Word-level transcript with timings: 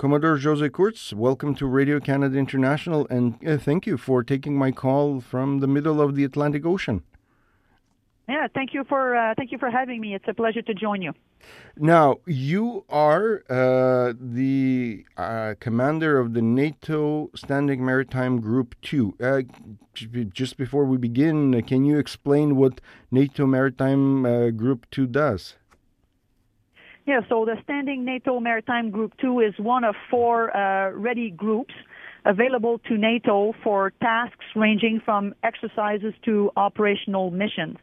Commodore 0.00 0.38
Josée 0.38 0.72
Kurtz, 0.72 1.12
welcome 1.12 1.54
to 1.54 1.66
Radio 1.66 2.00
Canada 2.00 2.38
International, 2.38 3.06
and 3.10 3.36
uh, 3.46 3.58
thank 3.58 3.86
you 3.86 3.98
for 3.98 4.24
taking 4.24 4.56
my 4.56 4.72
call 4.72 5.20
from 5.20 5.58
the 5.58 5.66
middle 5.66 6.00
of 6.00 6.14
the 6.14 6.24
Atlantic 6.24 6.64
Ocean. 6.64 7.02
Yeah, 8.26 8.46
thank 8.54 8.72
you 8.72 8.84
for 8.84 9.14
uh, 9.14 9.34
thank 9.36 9.52
you 9.52 9.58
for 9.58 9.68
having 9.68 10.00
me. 10.00 10.14
It's 10.14 10.24
a 10.26 10.32
pleasure 10.32 10.62
to 10.62 10.72
join 10.72 11.02
you. 11.02 11.12
Now, 11.76 12.16
you 12.24 12.86
are 12.88 13.42
uh, 13.50 14.14
the 14.18 15.04
uh, 15.18 15.56
commander 15.60 16.18
of 16.18 16.32
the 16.32 16.40
NATO 16.40 17.28
Standing 17.34 17.84
Maritime 17.84 18.40
Group 18.40 18.76
2. 18.80 19.16
Uh, 19.22 19.42
just 20.32 20.56
before 20.56 20.86
we 20.86 20.96
begin, 20.96 21.54
uh, 21.54 21.60
can 21.60 21.84
you 21.84 21.98
explain 21.98 22.56
what 22.56 22.80
NATO 23.10 23.44
Maritime 23.44 24.24
uh, 24.24 24.48
Group 24.48 24.86
2 24.92 25.06
does? 25.06 25.56
Yeah, 27.06 27.20
so 27.28 27.44
the 27.44 27.56
Standing 27.64 28.04
NATO 28.04 28.40
Maritime 28.40 28.90
Group 28.90 29.12
2 29.20 29.40
is 29.40 29.54
one 29.58 29.84
of 29.84 29.94
four 30.10 30.54
uh, 30.54 30.90
ready 30.90 31.30
groups 31.30 31.74
available 32.24 32.78
to 32.80 32.98
NATO 32.98 33.54
for 33.64 33.92
tasks 34.02 34.44
ranging 34.54 35.00
from 35.04 35.34
exercises 35.42 36.12
to 36.26 36.50
operational 36.56 37.30
missions. 37.30 37.78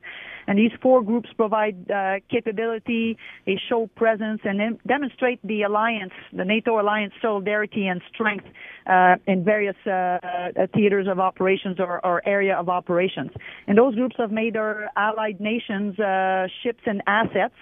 And 0.47 0.57
these 0.57 0.71
four 0.81 1.03
groups 1.03 1.29
provide 1.35 1.91
uh, 1.91 2.15
capability, 2.31 3.17
they 3.45 3.59
show 3.69 3.87
presence, 3.95 4.41
and 4.45 4.79
demonstrate 4.87 5.39
the 5.43 5.63
alliance, 5.63 6.13
the 6.31 6.45
NATO 6.45 6.79
alliance 6.79 7.13
solidarity 7.21 7.87
and 7.87 8.01
strength 8.13 8.45
uh, 8.87 9.15
in 9.27 9.43
various 9.43 9.75
uh, 9.85 9.89
uh, 9.89 10.67
theaters 10.73 11.07
of 11.09 11.19
operations 11.19 11.79
or, 11.79 12.03
or, 12.05 12.21
area 12.25 12.55
of 12.55 12.69
operations. 12.69 13.31
And 13.67 13.77
those 13.77 13.95
groups 13.95 14.15
have 14.17 14.31
made 14.31 14.55
our 14.55 14.89
allied 14.95 15.39
nations 15.41 15.99
uh, 15.99 16.47
ships 16.63 16.81
and 16.85 17.01
assets 17.07 17.55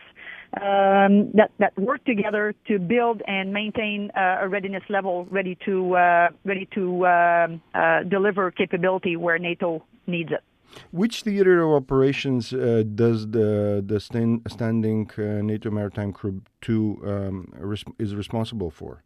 um, 0.61 1.31
that 1.33 1.51
that 1.59 1.77
work 1.77 2.03
together 2.05 2.53
to 2.67 2.79
build 2.79 3.21
and 3.27 3.51
maintain 3.51 4.11
uh, 4.15 4.37
a 4.41 4.47
readiness 4.47 4.83
level 4.89 5.25
ready 5.29 5.57
to 5.65 5.95
uh, 5.95 6.27
ready 6.45 6.67
to 6.75 7.05
um, 7.05 7.61
uh, 7.73 8.03
deliver 8.03 8.51
capability 8.51 9.15
where 9.17 9.37
NATO 9.37 9.83
needs 10.07 10.31
it. 10.31 10.43
Which 10.91 11.21
theater 11.21 11.61
of 11.61 11.71
operations 11.83 12.53
uh, 12.53 12.83
does 12.95 13.29
the 13.31 13.83
the 13.85 13.99
stand, 13.99 14.41
standing 14.47 15.09
uh, 15.17 15.41
NATO 15.41 15.69
Maritime 15.71 16.11
Group 16.11 16.49
Two 16.61 17.01
um, 17.05 17.53
res 17.57 17.83
is 17.99 18.15
responsible 18.15 18.71
for? 18.71 19.03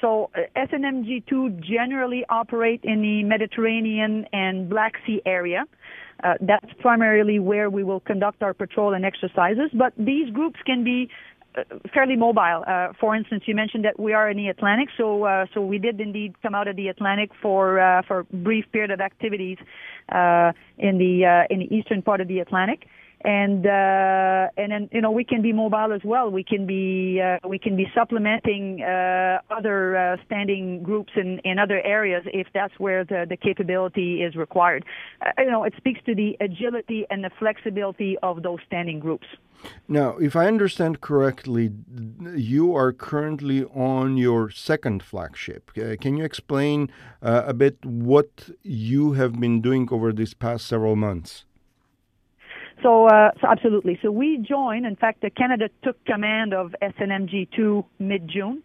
So 0.00 0.30
uh, 0.34 0.40
SNMG2 0.56 1.60
generally 1.60 2.24
operate 2.28 2.80
in 2.84 3.02
the 3.02 3.24
Mediterranean 3.24 4.26
and 4.32 4.68
Black 4.68 4.94
Sea 5.06 5.20
area. 5.26 5.64
Uh, 6.22 6.34
that's 6.40 6.72
primarily 6.80 7.38
where 7.38 7.70
we 7.70 7.84
will 7.84 8.00
conduct 8.00 8.42
our 8.42 8.52
patrol 8.52 8.92
and 8.92 9.04
exercises, 9.04 9.70
but 9.72 9.92
these 9.96 10.30
groups 10.30 10.58
can 10.66 10.82
be 10.82 11.08
fairly 11.92 12.16
mobile. 12.16 12.64
Uh, 12.66 12.88
for 13.00 13.14
instance, 13.14 13.44
you 13.46 13.54
mentioned 13.54 13.84
that 13.84 13.98
we 13.98 14.12
are 14.12 14.30
in 14.30 14.36
the 14.36 14.48
Atlantic, 14.48 14.88
so 14.96 15.24
uh, 15.24 15.46
so 15.54 15.60
we 15.60 15.78
did 15.78 16.00
indeed 16.00 16.34
come 16.42 16.54
out 16.54 16.68
of 16.68 16.76
the 16.76 16.88
Atlantic 16.88 17.30
for 17.40 17.80
uh, 17.80 18.02
for 18.06 18.24
brief 18.32 18.64
period 18.72 18.90
of 18.90 19.00
activities 19.00 19.58
uh, 20.10 20.52
in 20.78 20.98
the 20.98 21.24
uh, 21.24 21.52
in 21.52 21.60
the 21.60 21.74
eastern 21.74 22.02
part 22.02 22.20
of 22.20 22.28
the 22.28 22.40
Atlantic 22.40 22.86
and 23.22 23.66
uh, 23.66 24.48
and 24.56 24.70
then 24.70 24.88
you 24.92 25.00
know 25.00 25.10
we 25.10 25.24
can 25.24 25.42
be 25.42 25.52
mobile 25.52 25.92
as 25.92 26.02
well. 26.04 26.30
We 26.30 26.44
can 26.44 26.66
be 26.66 27.20
uh, 27.20 27.46
we 27.48 27.58
can 27.58 27.76
be 27.76 27.86
supplementing 27.94 28.82
uh, 28.82 29.40
other 29.50 29.96
uh, 29.96 30.16
standing 30.24 30.82
groups 30.82 31.12
in, 31.16 31.40
in 31.40 31.58
other 31.58 31.80
areas 31.82 32.22
if 32.26 32.46
that's 32.54 32.78
where 32.78 33.04
the, 33.04 33.26
the 33.28 33.36
capability 33.36 34.22
is 34.22 34.36
required. 34.36 34.84
Uh, 35.20 35.30
you 35.38 35.50
know, 35.50 35.64
it 35.64 35.74
speaks 35.76 36.00
to 36.06 36.14
the 36.14 36.36
agility 36.40 37.06
and 37.10 37.24
the 37.24 37.30
flexibility 37.38 38.16
of 38.22 38.42
those 38.42 38.60
standing 38.66 39.00
groups. 39.00 39.26
Now, 39.88 40.16
if 40.18 40.36
I 40.36 40.46
understand 40.46 41.00
correctly, 41.00 41.72
you 42.36 42.76
are 42.76 42.92
currently 42.92 43.64
on 43.64 44.16
your 44.16 44.50
second 44.50 45.02
flagship. 45.02 45.72
Uh, 45.76 45.96
can 46.00 46.16
you 46.16 46.24
explain 46.24 46.92
a 47.20 47.52
bit 47.52 47.84
what 47.84 48.50
you 48.62 49.14
have 49.14 49.40
been 49.40 49.60
doing 49.60 49.88
over 49.90 50.12
these 50.12 50.32
past 50.32 50.68
several 50.68 50.94
months? 50.94 51.44
So, 52.82 53.06
uh, 53.06 53.30
so 53.40 53.48
absolutely. 53.48 53.98
So 54.02 54.10
we 54.10 54.38
joined. 54.38 54.86
In 54.86 54.96
fact, 54.96 55.24
Canada 55.36 55.68
took 55.82 56.02
command 56.04 56.54
of 56.54 56.74
SNMG2 56.82 57.84
mid-June. 57.98 58.62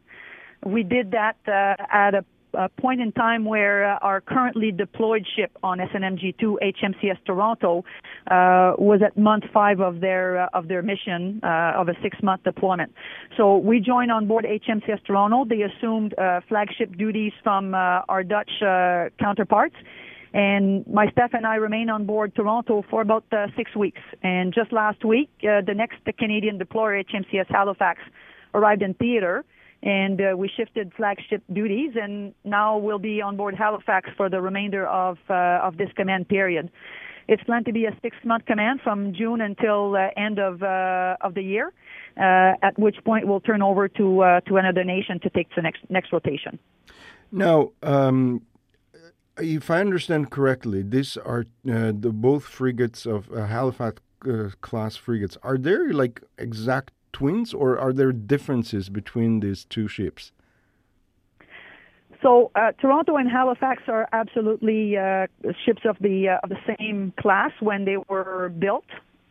We 0.65 0.83
did 0.83 1.11
that 1.11 1.37
uh, 1.47 1.83
at 1.91 2.13
a, 2.13 2.25
a, 2.53 2.69
point 2.69 3.01
in 3.01 3.11
time 3.11 3.43
where 3.43 3.95
uh, 3.95 3.97
our 4.01 4.21
currently 4.21 4.71
deployed 4.71 5.25
ship 5.35 5.51
on 5.61 5.79
SNMG2 5.79 6.55
HMCS 6.61 7.17
Toronto 7.25 7.83
uh, 8.27 8.73
was 8.77 9.01
at 9.05 9.17
month 9.17 9.43
five 9.53 9.81
of 9.81 9.99
their 9.99 10.43
uh, 10.43 10.47
of 10.53 10.67
their 10.69 10.81
mission 10.81 11.41
uh, 11.43 11.73
of 11.75 11.89
a 11.89 11.93
six-month 12.01 12.43
deployment. 12.43 12.93
So 13.35 13.57
we 13.57 13.81
joined 13.81 14.11
on 14.11 14.27
board 14.27 14.45
HMCS 14.45 15.03
Toronto. 15.05 15.43
They 15.43 15.63
assumed 15.63 16.17
uh 16.17 16.39
flagship 16.47 16.95
duties 16.97 17.33
from 17.43 17.73
our 17.73 18.23
Dutch 18.23 18.51
uh 18.61 19.09
counterparts 19.19 19.75
and 20.33 20.85
my 20.87 21.09
staff 21.11 21.31
and 21.33 21.45
I 21.45 21.55
remain 21.55 21.89
on 21.89 22.05
board 22.05 22.33
Toronto 22.35 22.83
for 22.89 23.01
about 23.01 23.23
uh, 23.31 23.47
six 23.55 23.75
weeks. 23.75 24.01
And 24.23 24.53
just 24.53 24.73
last 24.73 25.05
week, 25.05 25.29
uh, 25.43 25.61
the 25.61 25.75
next 25.75 25.99
Canadian 26.17 26.57
deployer, 26.57 27.03
HMCS 27.05 27.45
Halifax, 27.49 28.01
arrived 28.55 28.81
in 28.81 28.95
theater, 28.95 29.45
and 29.83 30.19
uh, 30.19 30.35
we 30.35 30.49
shifted 30.55 30.91
flagship 30.95 31.43
duties, 31.51 31.91
and 32.01 32.33
now 32.43 32.77
we'll 32.77 32.99
be 32.99 33.21
on 33.21 33.37
board 33.37 33.53
Halifax 33.55 34.09
for 34.17 34.29
the 34.29 34.41
remainder 34.41 34.87
of 34.87 35.17
uh, 35.29 35.59
of 35.61 35.77
this 35.77 35.89
command 35.95 36.27
period. 36.29 36.71
It's 37.27 37.43
planned 37.43 37.65
to 37.67 37.71
be 37.71 37.85
a 37.85 37.97
six-month 38.01 38.45
command 38.45 38.81
from 38.83 39.13
June 39.13 39.39
until 39.39 39.95
uh, 39.95 40.09
end 40.17 40.39
of 40.39 40.63
uh, 40.63 41.17
of 41.21 41.35
the 41.35 41.43
year. 41.43 41.71
Uh, 42.15 42.53
at 42.61 42.77
which 42.77 42.95
point 43.03 43.27
we'll 43.27 43.39
turn 43.39 43.61
over 43.61 43.87
to 43.87 44.21
uh, 44.21 44.39
to 44.41 44.57
another 44.57 44.83
nation 44.83 45.19
to 45.19 45.29
take 45.29 45.47
the 45.55 45.61
next 45.61 45.81
next 45.89 46.11
rotation. 46.11 46.59
Now, 47.31 47.71
um, 47.81 48.41
if 49.37 49.69
I 49.69 49.79
understand 49.79 50.29
correctly, 50.29 50.83
these 50.83 51.17
are 51.17 51.45
uh, 51.69 51.91
the 51.97 52.11
both 52.13 52.43
frigates 52.43 53.05
of 53.05 53.31
uh, 53.31 53.47
Halifax 53.47 54.01
uh, 54.27 54.49
class 54.61 54.95
frigates. 54.95 55.37
Are 55.43 55.57
there 55.57 55.91
like 55.93 56.21
exact 56.37 56.91
twins, 57.11 57.53
or 57.53 57.77
are 57.77 57.93
there 57.93 58.11
differences 58.11 58.89
between 58.89 59.39
these 59.39 59.65
two 59.65 59.87
ships? 59.87 60.31
So 62.21 62.51
uh, 62.55 62.71
Toronto 62.79 63.17
and 63.17 63.29
Halifax 63.29 63.83
are 63.87 64.07
absolutely 64.13 64.97
uh, 64.97 65.27
ships 65.65 65.81
of 65.83 65.97
the 65.99 66.29
uh, 66.29 66.37
of 66.43 66.49
the 66.49 66.77
same 66.77 67.13
class 67.19 67.51
when 67.59 67.85
they 67.85 67.97
were 67.97 68.49
built. 68.49 68.85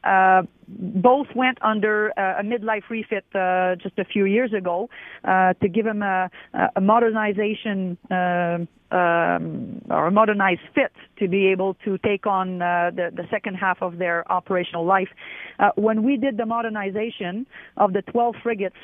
Uh, 0.05 0.43
both 0.69 1.27
went 1.35 1.59
under 1.63 2.13
uh, 2.19 2.41
a 2.41 2.43
midlife 2.43 2.89
refit 2.89 3.25
uh, 3.35 3.77
just 3.77 3.99
a 3.99 4.05
few 4.05 4.25
years 4.25 4.53
ago 4.53 4.89
uh, 5.25 5.53
to 5.55 5.69
give 5.69 5.85
them 5.85 6.03
a, 6.03 6.31
a 6.77 6.81
modernization 6.81 7.99
uh, 8.11 8.59
um, 8.91 9.81
or 9.91 10.07
a 10.09 10.11
modernized 10.11 10.61
fit 10.75 10.93
to 11.19 11.29
be 11.29 11.47
able 11.47 11.75
to 11.85 11.99
take 11.99 12.27
on 12.27 12.61
uh, 12.61 12.91
the, 12.95 13.11
the 13.15 13.25
second 13.31 13.55
half 13.55 13.81
of 13.81 13.99
their 13.99 14.31
operational 14.31 14.85
life. 14.85 15.09
When 15.77 16.03
we 16.03 16.17
did 16.17 16.37
the 16.37 16.47
modernization 16.47 17.47
of 17.77 17.93
the 17.93 18.03
12 18.03 18.35
frigates, 18.43 18.77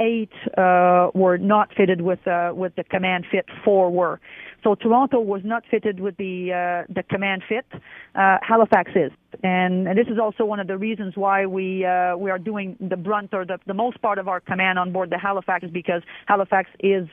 eight 0.00 0.32
were 0.56 1.38
not 1.38 1.68
fitted 1.76 2.00
with 2.00 2.20
with 2.52 2.74
the 2.76 2.84
command 2.84 3.26
fit. 3.30 3.46
Four 3.64 3.90
were. 3.90 4.20
So 4.64 4.74
Toronto 4.74 5.20
was 5.20 5.42
not 5.44 5.64
fitted 5.70 6.00
with 6.00 6.16
the 6.16 6.52
uh, 6.52 6.92
the 6.92 7.02
command 7.02 7.42
fit. 7.48 7.66
Halifax 8.14 8.90
is, 8.96 9.12
and, 9.44 9.86
and, 9.86 9.96
this 9.96 10.08
is 10.08 10.18
also 10.18 10.44
one 10.44 10.58
of 10.58 10.66
the 10.66 10.76
reasons 10.76 11.16
why 11.16 11.46
we 11.46 11.86
we 12.18 12.30
are 12.30 12.38
doing 12.38 12.76
the 12.80 12.96
brunt 12.96 13.32
or 13.32 13.44
the, 13.44 13.58
the 13.66 13.74
most 13.74 14.02
part 14.02 14.18
of 14.18 14.26
our 14.26 14.40
command 14.40 14.78
on 14.78 14.92
board 14.92 15.10
the 15.10 15.18
Halifax 15.18 15.64
is 15.64 15.70
because 15.70 16.02
Halifax 16.26 16.68
is 16.80 17.06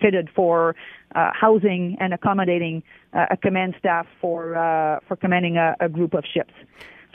fitted 0.00 0.30
for 0.34 0.74
uh, 1.14 1.30
housing 1.32 1.96
and 2.00 2.12
accommodating 2.12 2.82
uh, 3.14 3.26
a 3.30 3.36
command 3.36 3.74
staff 3.78 4.06
for 4.20 4.56
uh, 4.56 5.00
for 5.06 5.16
commanding 5.16 5.56
a, 5.56 5.74
a, 5.80 5.88
group 5.88 6.14
of 6.14 6.24
ships. 6.34 6.52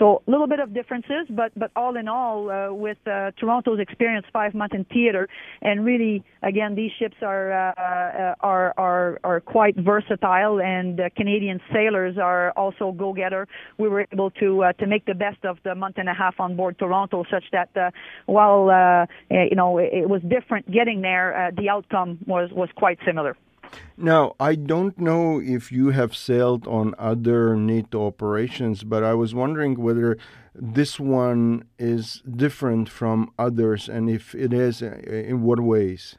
So 0.01 0.23
a 0.28 0.31
little 0.31 0.47
bit 0.47 0.59
of 0.59 0.73
differences, 0.73 1.28
but 1.29 1.51
but 1.56 1.69
all 1.75 1.95
in 1.95 2.07
all, 2.07 2.50
uh, 2.50 2.73
with 2.73 2.97
uh, 3.06 3.29
Toronto's 3.39 3.79
experience, 3.79 4.25
five 4.34 4.56
months 4.56 4.73
in 4.73 4.84
theater, 4.85 5.29
and 5.62 5.85
really, 5.85 6.23
again, 6.41 6.73
these 6.73 6.89
ships 6.98 7.18
are 7.21 7.51
uh, 7.51 8.33
are 8.39 8.74
are 8.77 9.19
are 9.24 9.39
quite 9.42 9.75
versatile, 9.77 10.59
and 10.59 11.00
Canadian 11.15 11.62
sailors 11.71 12.18
are 12.18 12.50
also 12.53 12.92
go-getter. 12.94 13.48
We 13.77 13.89
were 13.89 14.07
able 14.12 14.31
to 14.42 14.63
to 14.80 14.88
make 14.88 15.06
the 15.06 15.13
best 15.13 15.45
of 15.45 15.59
the 15.63 15.75
month 15.75 16.00
and 16.00 16.09
a 16.09 16.15
half 16.15 16.39
on 16.39 16.56
board 16.56 16.80
Toronto, 16.80 17.24
such 17.30 17.44
that 17.51 17.94
while 18.25 19.06
you 19.30 19.56
know 19.56 19.77
it 19.77 20.09
was 20.09 20.24
different 20.24 20.65
getting 20.71 21.01
there, 21.01 21.51
the 21.56 21.69
outcome 21.69 22.18
was 22.25 22.50
was 22.51 22.69
quite 22.75 22.97
similar. 23.06 23.38
Now, 23.97 24.35
I 24.39 24.56
don't 24.56 24.97
know 24.97 25.39
if 25.39 25.71
you 25.71 25.89
have 25.89 26.15
sailed 26.15 26.68
on 26.68 26.95
other 26.97 27.56
NATO 27.56 28.07
operations, 28.07 28.83
but 28.83 29.03
I 29.03 29.13
was 29.13 29.35
wondering 29.35 29.79
whether 29.79 30.18
this 30.56 31.00
one 31.00 31.65
is 31.77 32.21
different 32.29 32.89
from 32.89 33.31
others, 33.38 33.88
and 33.88 34.09
if 34.09 34.35
it 34.35 34.53
is, 34.53 34.81
uh, 34.81 35.00
in 35.07 35.44
what 35.44 35.59
ways? 35.59 36.18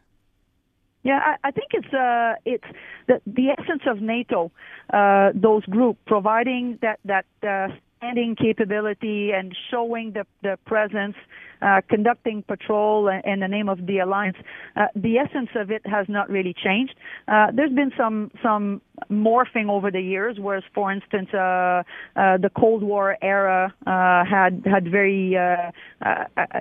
Yeah, 1.02 1.18
I, 1.18 1.48
I 1.48 1.50
think 1.50 1.72
it's 1.72 1.92
uh, 1.92 2.34
it's 2.44 2.64
the 3.08 3.20
the 3.26 3.48
essence 3.50 3.82
of 3.86 4.00
NATO, 4.00 4.52
uh, 4.92 5.32
those 5.34 5.64
group 5.64 5.98
providing 6.06 6.78
that 6.80 7.00
that 7.04 7.26
uh, 7.42 7.74
standing 8.02 8.34
capability 8.34 9.30
and 9.32 9.56
showing 9.70 10.12
the, 10.12 10.26
the 10.42 10.58
presence, 10.66 11.14
uh, 11.62 11.80
conducting 11.88 12.42
patrol 12.42 13.08
in 13.08 13.40
the 13.40 13.48
name 13.48 13.68
of 13.68 13.86
the 13.86 13.98
alliance. 13.98 14.36
Uh, 14.76 14.86
the 14.96 15.18
essence 15.18 15.50
of 15.54 15.70
it 15.70 15.82
has 15.86 16.06
not 16.08 16.28
really 16.28 16.54
changed. 16.54 16.94
Uh, 17.28 17.46
there's 17.54 17.72
been 17.72 17.92
some 17.96 18.30
some 18.42 18.80
morphing 19.10 19.68
over 19.68 19.90
the 19.90 20.00
years, 20.00 20.36
whereas, 20.38 20.64
for 20.74 20.90
instance, 20.92 21.28
uh, 21.32 21.38
uh, 21.38 22.36
the 22.36 22.50
Cold 22.56 22.82
War 22.82 23.16
era 23.22 23.72
had 23.84 24.62
had 24.66 24.90
very 24.90 25.36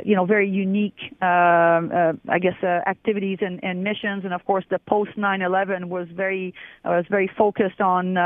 you 0.06 0.16
know 0.16 0.26
very 0.26 0.50
unique, 0.50 1.00
I 1.22 2.40
guess, 2.42 2.64
activities 2.64 3.40
and, 3.42 3.60
and 3.64 3.84
missions, 3.84 4.24
and 4.24 4.34
of 4.34 4.46
course, 4.46 4.66
the 4.70 4.80
post 4.80 5.12
9/11 5.18 5.86
was 5.86 6.08
very 6.16 6.54
was 6.86 7.06
very 7.10 7.30
focused 7.38 7.82
on 7.82 8.18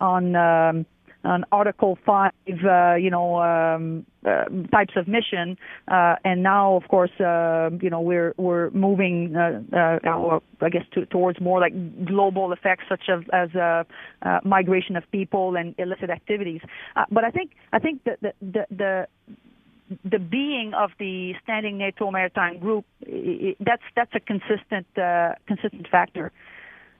on 0.00 0.34
um, 0.34 0.86
on 1.24 1.44
Article 1.52 1.98
5, 2.04 2.32
uh, 2.48 2.94
you 2.94 3.10
know, 3.10 3.40
um, 3.40 4.06
uh, 4.26 4.44
types 4.72 4.94
of 4.96 5.08
mission. 5.08 5.56
Uh, 5.88 6.16
and 6.24 6.42
now, 6.42 6.74
of 6.74 6.88
course, 6.88 7.10
uh, 7.20 7.70
you 7.80 7.90
know, 7.90 8.00
we're 8.00 8.34
we're 8.36 8.70
moving, 8.70 9.34
uh, 9.36 9.60
uh, 9.76 10.38
I 10.60 10.68
guess, 10.68 10.84
to, 10.94 11.06
towards 11.06 11.40
more 11.40 11.60
like 11.60 11.72
global 12.04 12.52
effects, 12.52 12.84
such 12.88 13.08
as, 13.08 13.22
as 13.32 13.54
uh, 13.54 13.84
uh, 14.22 14.40
migration 14.44 14.96
of 14.96 15.04
people 15.10 15.56
and 15.56 15.74
illicit 15.78 16.10
activities. 16.10 16.60
Uh, 16.96 17.04
but 17.10 17.24
I 17.24 17.30
think 17.30 17.52
I 17.72 17.78
think 17.78 18.04
that 18.04 18.20
the 18.20 18.32
the, 18.40 18.66
the 18.70 19.06
the 20.04 20.18
being 20.18 20.72
of 20.74 20.90
the 20.98 21.34
standing 21.42 21.78
NATO 21.78 22.10
maritime 22.10 22.58
group, 22.58 22.84
that's 23.60 23.82
that's 23.94 24.14
a 24.14 24.20
consistent 24.20 24.86
uh, 24.96 25.34
consistent 25.46 25.88
factor. 25.88 26.32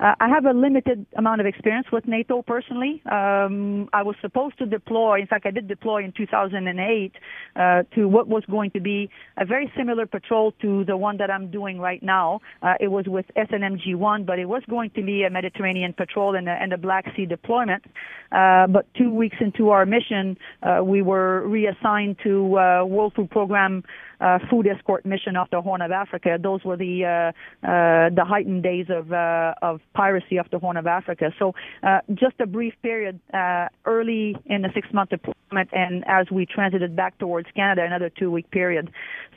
Uh, 0.02 0.16
I 0.18 0.28
have 0.28 0.46
a 0.46 0.52
limited 0.52 1.06
amount 1.16 1.40
of 1.40 1.46
experience 1.46 1.86
with 1.92 2.08
NATO 2.08 2.42
personally. 2.42 3.00
Um, 3.06 3.88
I 3.92 4.02
was 4.02 4.16
supposed 4.20 4.58
to 4.58 4.66
deploy, 4.66 5.20
in 5.20 5.28
fact, 5.28 5.46
I 5.46 5.52
did 5.52 5.68
deploy 5.68 6.02
in 6.02 6.10
2008 6.10 7.12
uh, 7.54 7.82
to 7.94 8.08
what 8.08 8.26
was 8.26 8.42
going 8.50 8.72
to 8.72 8.80
be 8.80 9.10
a 9.36 9.44
very 9.44 9.72
similar 9.76 10.06
patrol 10.06 10.54
to 10.60 10.84
the 10.86 10.96
one 10.96 11.18
that 11.18 11.30
I'm 11.30 11.52
doing 11.52 11.78
right 11.78 12.02
now. 12.02 12.40
Uh, 12.62 12.74
it 12.80 12.88
was 12.88 13.04
with 13.06 13.26
SNMG-1, 13.36 14.26
but 14.26 14.40
it 14.40 14.46
was 14.46 14.64
going 14.68 14.90
to 14.96 15.04
be 15.04 15.22
a 15.22 15.30
Mediterranean 15.30 15.92
patrol 15.92 16.34
and 16.34 16.48
a, 16.48 16.52
and 16.52 16.72
a 16.72 16.78
Black 16.78 17.04
Sea 17.14 17.26
deployment. 17.26 17.84
Uh, 18.32 18.66
but 18.66 18.92
two 18.94 19.14
weeks 19.14 19.36
into 19.40 19.70
our 19.70 19.86
mission, 19.86 20.36
uh, 20.64 20.82
we 20.82 21.02
were 21.02 21.46
reassigned 21.46 22.16
to 22.24 22.58
uh, 22.58 22.84
World 22.84 23.12
Food 23.14 23.30
Program 23.30 23.84
uh, 24.22 24.38
food 24.48 24.66
escort 24.68 25.04
mission 25.04 25.36
off 25.36 25.50
the 25.50 25.60
Horn 25.60 25.82
of 25.82 25.90
Africa. 25.90 26.38
Those 26.40 26.62
were 26.64 26.76
the 26.76 27.04
uh, 27.04 27.66
uh, 27.66 28.10
the 28.10 28.24
heightened 28.24 28.62
days 28.62 28.86
of 28.88 29.12
of 29.12 29.80
piracy 29.94 30.38
off 30.38 30.50
the 30.50 30.58
Horn 30.58 30.76
of 30.76 30.86
Africa. 30.86 31.32
So 31.38 31.54
uh, 31.82 32.00
just 32.14 32.34
a 32.40 32.46
brief 32.46 32.74
period 32.82 33.20
uh, 33.32 33.68
early 33.84 34.36
in 34.46 34.62
the 34.62 34.70
six 34.74 34.88
month 34.92 35.10
deployment, 35.10 35.70
and 35.72 36.04
as 36.06 36.30
we 36.30 36.46
transited 36.46 36.96
back 36.96 37.18
towards 37.18 37.48
Canada, 37.54 37.84
another 37.84 38.10
two 38.10 38.30
week 38.30 38.50
period. 38.50 38.90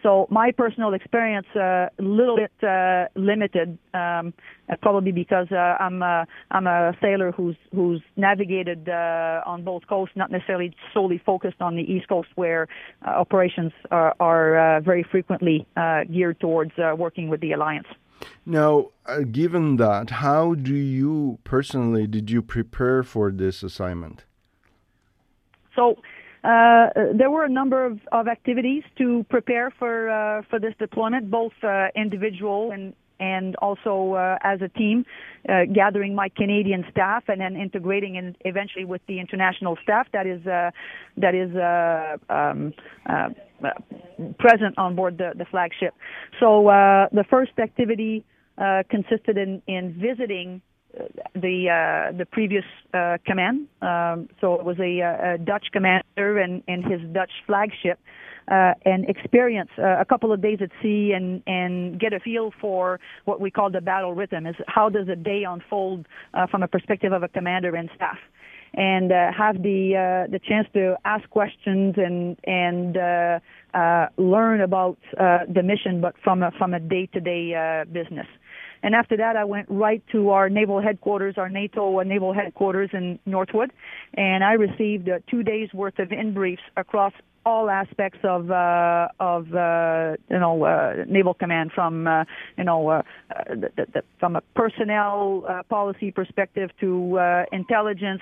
So 0.03 0.27
my 0.29 0.51
personal 0.51 0.93
experience 0.93 1.47
a 1.55 1.89
uh, 1.99 2.01
little 2.01 2.37
bit 2.37 2.51
uh, 2.63 3.05
limited, 3.15 3.77
um, 3.93 4.33
probably 4.81 5.11
because 5.11 5.47
uh, 5.51 5.55
I'm 5.79 6.03
a, 6.03 6.27
I'm 6.51 6.67
a 6.67 6.93
sailor 7.01 7.31
who's 7.31 7.55
who's 7.73 8.01
navigated 8.15 8.87
uh, 8.87 9.41
on 9.45 9.63
both 9.63 9.87
coasts, 9.87 10.15
not 10.15 10.31
necessarily 10.31 10.75
solely 10.93 11.21
focused 11.25 11.59
on 11.59 11.75
the 11.75 11.81
East 11.81 12.07
Coast, 12.07 12.29
where 12.35 12.67
operations 13.03 13.71
are, 13.89 14.15
are 14.19 14.81
very 14.81 15.03
frequently 15.03 15.65
geared 16.11 16.39
towards 16.39 16.73
working 16.97 17.29
with 17.29 17.41
the 17.41 17.53
alliance. 17.53 17.87
Now, 18.45 18.91
uh, 19.06 19.21
given 19.21 19.77
that, 19.77 20.09
how 20.09 20.53
do 20.53 20.73
you 20.73 21.39
personally 21.44 22.07
did 22.07 22.29
you 22.29 22.41
prepare 22.41 23.03
for 23.03 23.31
this 23.31 23.63
assignment? 23.63 24.23
So 25.75 25.97
uh, 26.44 26.89
there 27.13 27.31
were 27.31 27.44
a 27.44 27.50
number 27.50 27.85
of, 27.85 28.00
of 28.12 28.27
activities 28.27 28.83
to 28.97 29.25
prepare 29.29 29.71
for 29.71 30.09
uh, 30.09 30.44
for 30.50 30.59
this 30.59 30.73
deployment, 30.77 31.31
both 31.31 31.53
uh, 31.63 31.88
individual 31.95 32.71
and 32.71 32.94
and 33.19 33.56
also 33.57 34.13
uh, 34.13 34.38
as 34.44 34.62
a 34.62 34.67
team, 34.67 35.06
uh, 35.47 35.62
gathering 35.73 36.13
my 36.13 36.29
Canadian 36.29 36.85
staff 36.91 37.23
and 37.29 37.39
then 37.39 37.56
integrating 37.56 38.15
in 38.15 38.35
eventually 38.41 38.85
with 38.85 39.01
the 39.07 39.19
international 39.19 39.77
staff 39.81 40.07
that 40.12 40.27
is 40.27 40.45
uh, 40.45 40.69
that 41.17 41.33
is 41.33 41.50
um, 42.29 42.73
present 44.39 44.77
on 44.77 44.95
board 44.95 45.17
the, 45.17 45.31
the 45.37 45.45
flagship. 45.45 45.93
So 46.39 46.63
the 47.11 47.25
first 47.29 47.51
activity 47.59 48.25
consisted 48.89 49.37
in 49.37 49.61
in 49.67 49.93
visiting 49.93 50.61
the 51.33 51.67
uh, 51.69 52.17
the 52.17 52.25
previous 52.25 52.63
uh, 52.93 53.17
command. 53.25 53.67
Um, 53.81 54.29
so 54.41 54.55
it 54.55 54.65
was 54.65 54.77
a, 54.79 54.99
a 54.99 55.37
Dutch 55.37 55.67
commander 55.71 56.39
and, 56.39 56.63
and 56.67 56.83
his 56.83 57.01
Dutch 57.13 57.31
flagship, 57.45 57.99
uh, 58.49 58.73
and 58.85 59.09
experience 59.09 59.69
uh, 59.77 59.99
a 59.99 60.05
couple 60.05 60.31
of 60.31 60.41
days 60.41 60.59
at 60.61 60.69
sea 60.81 61.13
and 61.15 61.41
and 61.47 61.99
get 61.99 62.13
a 62.13 62.19
feel 62.19 62.51
for 62.61 62.99
what 63.25 63.41
we 63.41 63.51
call 63.51 63.69
the 63.69 63.81
battle 63.81 64.13
rhythm. 64.13 64.45
Is 64.45 64.55
how 64.67 64.89
does 64.89 65.07
a 65.09 65.15
day 65.15 65.43
unfold 65.47 66.05
uh, 66.33 66.47
from 66.47 66.63
a 66.63 66.67
perspective 66.67 67.11
of 67.11 67.23
a 67.23 67.27
commander 67.27 67.75
and 67.75 67.89
staff 67.95 68.17
and 68.75 69.12
uh, 69.12 69.31
have 69.31 69.63
the 69.63 69.95
uh, 69.95 70.31
the 70.31 70.39
chance 70.39 70.68
to 70.74 70.98
ask 71.06 71.30
questions 71.30 71.95
and 71.98 72.38
and 72.44 72.98
uh, 72.98 73.39
uh, 73.74 74.07
learn 74.18 74.62
about 74.62 74.98
uh, 75.18 75.39
the 75.48 75.63
mission, 75.63 76.01
but 76.01 76.16
from 76.24 76.44
a 76.44 76.51
from 76.51 76.74
a 76.74 76.80
day 76.80 77.07
to 77.07 77.19
day 77.19 77.83
business. 77.92 78.27
And 78.83 78.94
after 78.94 79.18
that, 79.18 79.36
I 79.36 79.45
went 79.45 79.68
right 79.69 80.04
to 80.12 80.30
our 80.30 80.48
naval 80.48 80.80
headquarters, 80.80 81.36
our 81.38 81.50
NATO 81.50 82.01
naval 82.01 82.33
headquarters 82.33 82.92
in 82.94 83.18
Northwood, 83.25 83.72
and 84.13 84.44
I 84.44 84.54
received 84.54 85.10
uh, 85.10 85.19
two 85.27 85.42
days 85.42 85.69
worth 85.74 85.98
of 85.98 86.12
in 86.12 86.33
briefs 86.33 86.62
across 86.77 87.13
all 87.45 87.69
aspects 87.69 88.19
of 88.24 88.50
uh, 88.50 89.07
of 89.19 89.53
uh, 89.53 90.15
you 90.30 90.39
know 90.39 90.63
uh, 90.63 91.06
naval 91.07 91.33
command 91.33 91.71
from 91.74 92.07
uh, 92.07 92.24
you 92.57 92.63
know 92.63 92.89
uh, 92.89 93.01
the, 93.50 93.69
the, 93.75 94.03
from 94.19 94.36
a 94.36 94.42
personnel 94.56 95.44
uh, 95.47 95.63
policy 95.69 96.12
perspective 96.12 96.69
to 96.80 97.18
uh, 97.18 97.44
intelligence 97.51 98.21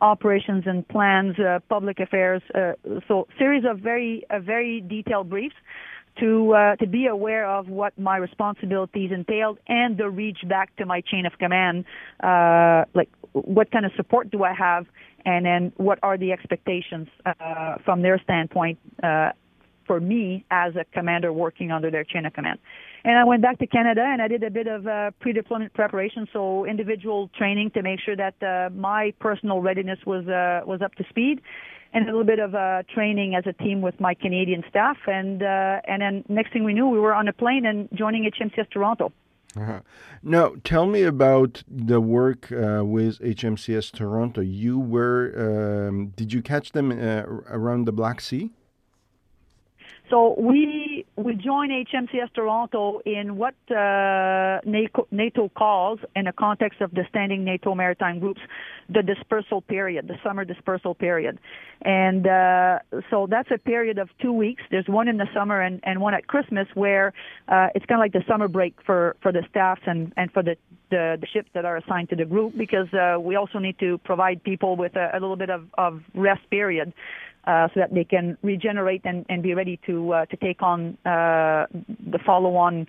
operations 0.00 0.64
and 0.66 0.86
plans 0.88 1.38
uh, 1.38 1.58
public 1.68 2.00
affairs 2.00 2.42
uh, 2.54 2.72
so 3.06 3.26
series 3.38 3.64
of 3.68 3.78
very 3.78 4.24
uh, 4.30 4.40
very 4.40 4.80
detailed 4.80 5.28
briefs 5.28 5.54
to 6.20 6.52
uh, 6.52 6.76
to 6.76 6.86
be 6.86 7.06
aware 7.06 7.46
of 7.48 7.68
what 7.68 7.98
my 7.98 8.16
responsibilities 8.16 9.10
entailed 9.12 9.58
and 9.66 9.96
the 9.96 10.08
reach 10.10 10.38
back 10.46 10.74
to 10.76 10.86
my 10.86 11.00
chain 11.00 11.26
of 11.26 11.32
command, 11.38 11.84
uh, 12.22 12.84
like 12.94 13.08
what 13.32 13.70
kind 13.70 13.86
of 13.86 13.92
support 13.96 14.30
do 14.30 14.44
I 14.44 14.52
have, 14.52 14.86
and 15.24 15.44
then 15.46 15.72
what 15.76 15.98
are 16.02 16.18
the 16.18 16.32
expectations 16.32 17.08
uh, 17.26 17.76
from 17.84 18.02
their 18.02 18.18
standpoint 18.22 18.78
uh, 19.02 19.30
for 19.86 20.00
me 20.00 20.44
as 20.50 20.74
a 20.76 20.84
commander 20.92 21.32
working 21.32 21.70
under 21.70 21.90
their 21.90 22.04
chain 22.04 22.24
of 22.26 22.32
command. 22.32 22.58
And 23.04 23.18
I 23.18 23.24
went 23.24 23.42
back 23.42 23.58
to 23.58 23.66
Canada 23.66 24.02
and 24.02 24.22
I 24.22 24.28
did 24.28 24.42
a 24.44 24.50
bit 24.50 24.68
of 24.68 24.86
uh, 24.86 25.10
pre-deployment 25.20 25.74
preparation, 25.74 26.28
so 26.32 26.64
individual 26.64 27.28
training 27.36 27.72
to 27.72 27.82
make 27.82 28.00
sure 28.00 28.16
that 28.16 28.40
uh, 28.42 28.70
my 28.74 29.12
personal 29.18 29.60
readiness 29.60 29.98
was 30.06 30.26
uh, 30.28 30.60
was 30.64 30.82
up 30.82 30.94
to 30.96 31.04
speed 31.08 31.40
and 31.92 32.04
a 32.04 32.06
little 32.06 32.24
bit 32.24 32.38
of 32.38 32.54
uh, 32.54 32.82
training 32.94 33.34
as 33.34 33.44
a 33.46 33.52
team 33.52 33.82
with 33.82 33.98
my 34.00 34.14
Canadian 34.14 34.62
staff. 34.68 34.96
And 35.06 35.42
uh, 35.42 35.80
and 35.84 36.00
then 36.00 36.24
next 36.28 36.52
thing 36.52 36.64
we 36.64 36.74
knew, 36.74 36.86
we 36.88 37.00
were 37.00 37.14
on 37.14 37.26
a 37.28 37.32
plane 37.32 37.66
and 37.66 37.88
joining 37.92 38.30
HMCS 38.30 38.70
Toronto. 38.70 39.12
Uh-huh. 39.56 39.80
Now, 40.22 40.54
tell 40.64 40.86
me 40.86 41.02
about 41.02 41.62
the 41.68 42.00
work 42.00 42.50
uh, 42.50 42.84
with 42.84 43.18
HMCS 43.20 43.92
Toronto. 43.92 44.40
You 44.40 44.78
were, 44.78 45.88
um, 45.88 46.08
did 46.16 46.32
you 46.32 46.40
catch 46.40 46.72
them 46.72 46.90
uh, 46.90 47.24
around 47.48 47.84
the 47.84 47.92
Black 47.92 48.20
Sea? 48.20 48.50
So 50.08 50.34
we 50.38 50.91
we 51.16 51.34
join 51.34 51.68
HMCS 51.68 52.32
Toronto 52.34 53.00
in 53.04 53.36
what 53.36 53.54
uh, 53.70 54.60
NATO, 54.64 55.50
calls, 55.54 56.00
in 56.16 56.24
the 56.24 56.32
context 56.32 56.80
of 56.80 56.90
the 56.92 57.04
standing 57.10 57.44
NATO 57.44 57.74
maritime 57.74 58.18
groups, 58.18 58.40
the 58.88 59.02
dispersal 59.02 59.60
period, 59.60 60.08
the 60.08 60.16
summer 60.24 60.44
dispersal 60.44 60.94
period, 60.94 61.38
and 61.82 62.26
uh, 62.26 62.78
so 63.10 63.26
that's 63.28 63.50
a 63.50 63.58
period 63.58 63.98
of 63.98 64.08
two 64.20 64.32
weeks. 64.32 64.62
There's 64.70 64.88
one 64.88 65.06
in 65.06 65.18
the 65.18 65.28
summer 65.34 65.60
and, 65.60 65.80
and 65.82 66.00
one 66.00 66.14
at 66.14 66.26
Christmas 66.26 66.66
where 66.74 67.12
uh, 67.48 67.68
it's 67.74 67.84
kind 67.86 68.00
of 68.00 68.04
like 68.04 68.12
the 68.12 68.24
summer 68.26 68.48
break 68.48 68.74
for 68.86 69.16
for 69.20 69.32
the 69.32 69.42
staffs 69.50 69.82
and 69.86 70.12
and 70.16 70.32
for 70.32 70.42
the 70.42 70.56
the, 70.90 71.18
the 71.20 71.26
ships 71.26 71.48
that 71.54 71.64
are 71.64 71.76
assigned 71.78 72.10
to 72.10 72.16
the 72.16 72.24
group 72.24 72.56
because 72.56 72.92
uh, 72.92 73.18
we 73.18 73.34
also 73.34 73.58
need 73.58 73.78
to 73.78 73.98
provide 73.98 74.42
people 74.44 74.76
with 74.76 74.94
a, 74.94 75.10
a 75.12 75.18
little 75.18 75.36
bit 75.36 75.48
of, 75.48 75.66
of 75.78 76.02
rest 76.14 76.42
period 76.50 76.92
uh, 77.44 77.68
so 77.74 77.80
that 77.80 77.92
they 77.92 78.04
can 78.04 78.38
regenerate 78.42 79.02
and, 79.04 79.26
and 79.28 79.42
be 79.42 79.54
ready 79.54 79.78
to 79.86 80.12
uh, 80.12 80.26
to 80.26 80.36
take 80.36 80.62
on 80.62 80.96
uh, 81.04 81.66
the 82.14 82.18
follow-on 82.24 82.86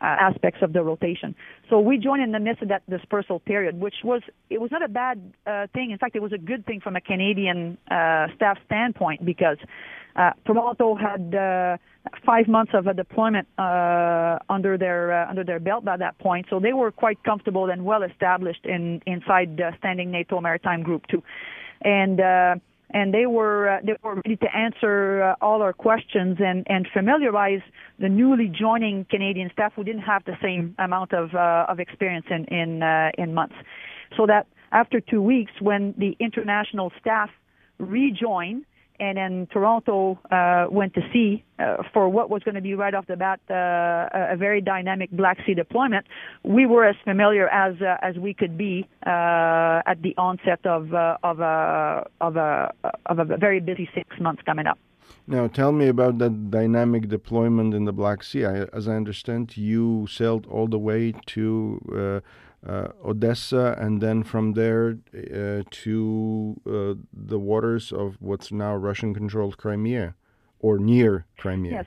uh, 0.00 0.04
aspects 0.04 0.62
of 0.62 0.72
the 0.72 0.82
rotation. 0.82 1.34
So 1.68 1.78
we 1.78 1.98
joined 1.98 2.22
in 2.22 2.32
the 2.32 2.40
midst 2.40 2.62
of 2.62 2.68
that 2.68 2.88
dispersal 2.88 3.40
period, 3.40 3.78
which 3.78 3.96
was 4.02 4.22
it 4.48 4.60
was 4.60 4.70
not 4.70 4.82
a 4.82 4.88
bad 4.88 5.32
uh, 5.46 5.66
thing. 5.74 5.90
In 5.90 5.98
fact, 5.98 6.16
it 6.16 6.22
was 6.22 6.32
a 6.32 6.38
good 6.38 6.64
thing 6.64 6.80
from 6.80 6.96
a 6.96 7.00
Canadian 7.00 7.76
staff 7.86 8.58
standpoint 8.64 9.24
because 9.24 9.58
uh, 10.16 10.30
Toronto 10.46 10.94
had 10.94 11.78
five 12.24 12.48
months 12.48 12.72
of 12.74 12.86
a 12.86 12.94
deployment 12.94 13.46
under 13.58 14.78
their 14.78 15.28
under 15.28 15.44
their 15.44 15.60
belt 15.60 15.84
by 15.84 15.98
that 15.98 16.18
point, 16.18 16.46
so 16.48 16.58
they 16.58 16.72
were 16.72 16.90
quite 16.90 17.22
comfortable 17.22 17.68
and 17.68 17.84
well 17.84 18.02
established 18.02 18.64
in 18.64 19.02
inside 19.06 19.60
standing 19.78 20.10
NATO 20.10 20.40
Maritime 20.40 20.82
Group 20.82 21.06
Two. 21.08 21.22
And 21.82 22.18
and 22.92 23.14
they 23.14 23.26
were 23.26 23.68
uh, 23.68 23.78
they 23.84 23.94
were 24.02 24.16
ready 24.16 24.36
to 24.36 24.56
answer 24.56 25.22
uh, 25.22 25.34
all 25.44 25.62
our 25.62 25.72
questions 25.72 26.38
and 26.40 26.66
and 26.68 26.88
familiarize 26.92 27.62
the 27.98 28.08
newly 28.08 28.48
joining 28.48 29.04
Canadian 29.06 29.50
staff 29.52 29.72
who 29.74 29.84
didn't 29.84 30.02
have 30.02 30.24
the 30.24 30.36
same 30.42 30.74
amount 30.78 31.12
of 31.12 31.34
uh, 31.34 31.66
of 31.68 31.80
experience 31.80 32.26
in 32.30 32.44
in 32.46 32.82
uh, 32.82 33.10
in 33.16 33.34
months. 33.34 33.54
So 34.16 34.26
that 34.26 34.46
after 34.72 35.00
two 35.00 35.22
weeks, 35.22 35.52
when 35.60 35.94
the 35.98 36.16
international 36.20 36.92
staff 37.00 37.30
rejoined, 37.78 38.64
and 39.00 39.16
then 39.16 39.48
Toronto 39.50 40.18
uh, 40.30 40.66
went 40.70 40.94
to 40.94 41.00
sea 41.12 41.42
uh, 41.58 41.82
for 41.92 42.08
what 42.08 42.30
was 42.30 42.42
going 42.42 42.54
to 42.54 42.60
be 42.60 42.74
right 42.74 42.94
off 42.94 43.06
the 43.06 43.16
bat 43.16 43.40
uh, 43.50 44.34
a 44.34 44.36
very 44.36 44.60
dynamic 44.60 45.10
Black 45.10 45.38
Sea 45.46 45.54
deployment. 45.54 46.06
We 46.44 46.66
were 46.66 46.84
as 46.84 46.96
familiar 47.04 47.48
as 47.48 47.80
uh, 47.80 47.96
as 48.02 48.16
we 48.16 48.34
could 48.34 48.56
be 48.56 48.86
uh, 49.06 49.82
at 49.86 50.02
the 50.02 50.14
onset 50.16 50.64
of 50.64 50.94
uh, 50.94 51.16
of 51.22 51.40
a 51.40 52.06
of 52.20 52.36
a 52.36 52.72
of 53.06 53.18
a 53.18 53.24
very 53.24 53.60
busy 53.60 53.88
six 53.94 54.08
months 54.20 54.42
coming 54.44 54.66
up. 54.66 54.78
Now, 55.30 55.46
tell 55.46 55.70
me 55.70 55.86
about 55.86 56.18
that 56.18 56.50
dynamic 56.50 57.08
deployment 57.08 57.72
in 57.72 57.84
the 57.84 57.92
Black 57.92 58.24
Sea. 58.24 58.44
I, 58.46 58.56
as 58.78 58.88
I 58.88 58.96
understand, 58.96 59.56
you 59.56 60.08
sailed 60.10 60.44
all 60.50 60.66
the 60.66 60.76
way 60.76 61.12
to 61.26 62.22
uh, 62.66 62.88
Odessa, 63.04 63.76
and 63.78 64.00
then 64.00 64.24
from 64.24 64.54
there 64.54 64.98
uh, 65.14 65.62
to 65.70 66.60
uh, 66.66 66.94
the 67.12 67.38
waters 67.38 67.92
of 67.92 68.16
what's 68.18 68.50
now 68.50 68.74
Russian-controlled 68.74 69.56
Crimea, 69.56 70.16
or 70.58 70.80
near 70.80 71.26
Crimea. 71.38 71.72
Yes. 71.72 71.86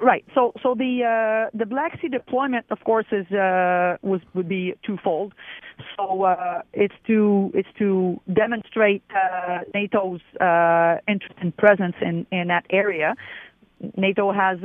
Right. 0.00 0.24
So, 0.34 0.54
so 0.62 0.74
the 0.74 1.04
uh, 1.04 1.50
the 1.56 1.66
Black 1.66 2.00
Sea 2.00 2.08
deployment, 2.08 2.64
of 2.70 2.80
course, 2.84 3.06
is 3.12 3.30
uh, 3.32 3.98
was 4.00 4.22
would 4.34 4.48
be 4.48 4.74
twofold. 4.82 5.34
So 5.96 6.22
uh, 6.22 6.62
it's 6.72 6.94
to 7.06 7.50
it's 7.54 7.68
to 7.78 8.20
demonstrate 8.32 9.02
NATO's 9.74 10.20
interest 11.08 11.34
and 11.40 11.56
presence 11.56 11.96
in 12.00 12.26
in 12.30 12.48
that 12.48 12.66
area. 12.70 13.14
NATO 13.96 14.32
has 14.32 14.58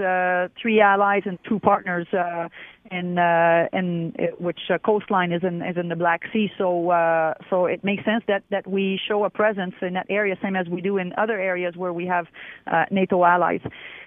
three 0.62 0.80
allies 0.80 1.24
and 1.26 1.38
two 1.48 1.60
partners 1.60 2.08
in 2.92 3.18
uh, 3.18 3.68
in 3.74 4.14
uh, 4.18 4.36
which 4.38 4.60
uh, 4.70 4.78
coastline 4.80 5.32
is 5.32 5.44
in 5.44 5.62
is 5.62 5.78
in 5.78 5.90
the 5.90 5.96
Black 5.96 6.22
Sea. 6.34 6.52
So 6.58 6.90
uh, 6.90 7.34
so 7.50 7.66
it 7.66 7.84
makes 7.84 8.04
sense 8.06 8.24
that 8.28 8.44
that 8.50 8.68
we 8.68 9.00
show 9.08 9.24
a 9.24 9.30
presence 9.30 9.76
in 9.82 9.94
that 9.94 10.08
area, 10.10 10.36
same 10.42 10.56
as 10.56 10.68
we 10.68 10.82
do 10.82 10.98
in 10.98 11.14
other 11.18 11.40
areas 11.40 11.76
where 11.76 11.94
we 11.94 12.06
have 12.08 12.28
uh, 12.68 12.86
NATO 12.92 13.24
allies. 13.24 13.62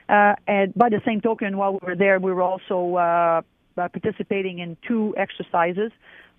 Uh, 0.09 0.35
and 0.47 0.75
by 0.75 0.88
the 0.88 1.00
same 1.06 1.21
token, 1.21 1.56
while 1.56 1.73
we 1.73 1.78
were 1.82 1.97
there, 1.97 2.18
we 2.18 2.32
were 2.32 2.42
also 2.42 2.97
uh, 2.97 3.40
participating 3.88 4.59
in 4.59 4.76
two 4.87 5.14
exercises. 5.16 5.92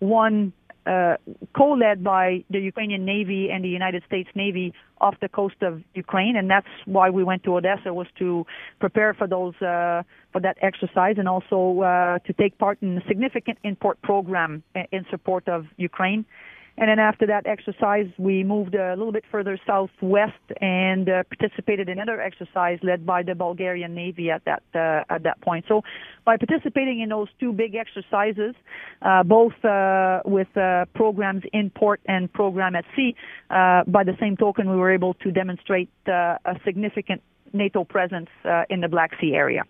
One 0.04 0.54
uh, 0.86 1.16
co-led 1.56 2.04
by 2.04 2.44
the 2.50 2.60
Ukrainian 2.60 3.06
Navy 3.06 3.50
and 3.50 3.64
the 3.64 3.70
United 3.70 4.04
States 4.06 4.30
Navy 4.36 4.74
off 5.00 5.16
the 5.22 5.30
coast 5.30 5.56
of 5.62 5.82
Ukraine, 5.94 6.36
and 6.36 6.50
that's 6.50 6.68
why 6.86 7.10
we 7.10 7.24
went 7.24 7.44
to 7.44 7.56
Odessa 7.56 7.94
was 7.94 8.08
to 8.20 8.46
prepare 8.80 9.14
for 9.14 9.28
those 9.28 9.56
uh, 9.62 10.04
for 10.34 10.42
that 10.42 10.58
exercise 10.62 11.16
and 11.18 11.28
also 11.30 11.82
uh, 11.82 12.20
to 12.28 12.34
take 12.34 12.58
part 12.58 12.78
in 12.82 12.98
a 12.98 13.08
significant 13.08 13.58
import 13.64 14.02
program 14.02 14.62
in 14.92 15.06
support 15.10 15.48
of 15.48 15.66
Ukraine. 15.78 16.26
And 16.76 16.90
then 16.90 16.98
after 16.98 17.28
that 17.28 17.46
exercise, 17.46 18.08
we 18.18 18.44
moved 18.44 18.74
a 18.74 18.96
little 18.96 19.12
bit 19.12 19.26
further 19.32 19.60
southwest 19.66 20.34
and 20.60 21.08
uh, 21.08 21.24
participated 21.24 21.88
in 21.88 22.00
another 22.00 22.20
exercise 22.20 22.80
led 22.82 23.06
by 23.06 23.22
the 23.22 23.36
Bulgarian 23.36 23.94
Navy 23.94 24.32
at 24.32 24.44
that 24.46 24.64
uh, 24.74 25.04
at 25.14 25.22
that 25.24 25.40
point. 25.42 25.66
So, 25.68 25.84
by 26.26 26.38
participating 26.38 27.02
in 27.02 27.10
those 27.10 27.28
two 27.40 27.54
big 27.54 27.76
exercises, 27.76 28.56
uh, 29.04 29.22
both 29.22 29.54
uh, 29.64 30.22
with 30.26 30.48
uh, 30.58 30.86
programs 30.96 31.44
in 31.54 31.70
port 31.70 32.00
and 32.08 32.32
program 32.34 32.76
at 32.76 32.86
sea, 32.96 33.16
uh, 33.52 33.84
by 33.86 34.04
the 34.04 34.18
same 34.20 34.36
token, 34.36 34.70
we 34.70 34.78
were 34.78 34.92
able 34.92 35.14
to 35.16 35.32
demonstrate 35.32 35.90
a 36.08 36.56
significant 36.66 37.22
NATO 37.54 37.84
presence 37.84 38.30
in 38.70 38.82
the 38.82 38.88
Black 38.88 39.12
Sea 39.22 39.36
area. 39.36 39.64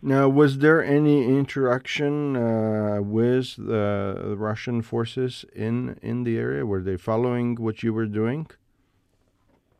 Now, 0.00 0.28
was 0.28 0.58
there 0.58 0.82
any 0.82 1.24
interaction 1.24 2.36
uh, 2.36 3.00
with 3.02 3.56
the 3.56 4.34
Russian 4.36 4.80
forces 4.82 5.44
in 5.54 5.98
in 6.02 6.22
the 6.22 6.38
area? 6.38 6.64
Were 6.64 6.82
they 6.82 6.96
following 6.96 7.56
what 7.56 7.82
you 7.82 7.92
were 7.92 8.06
doing? 8.06 8.46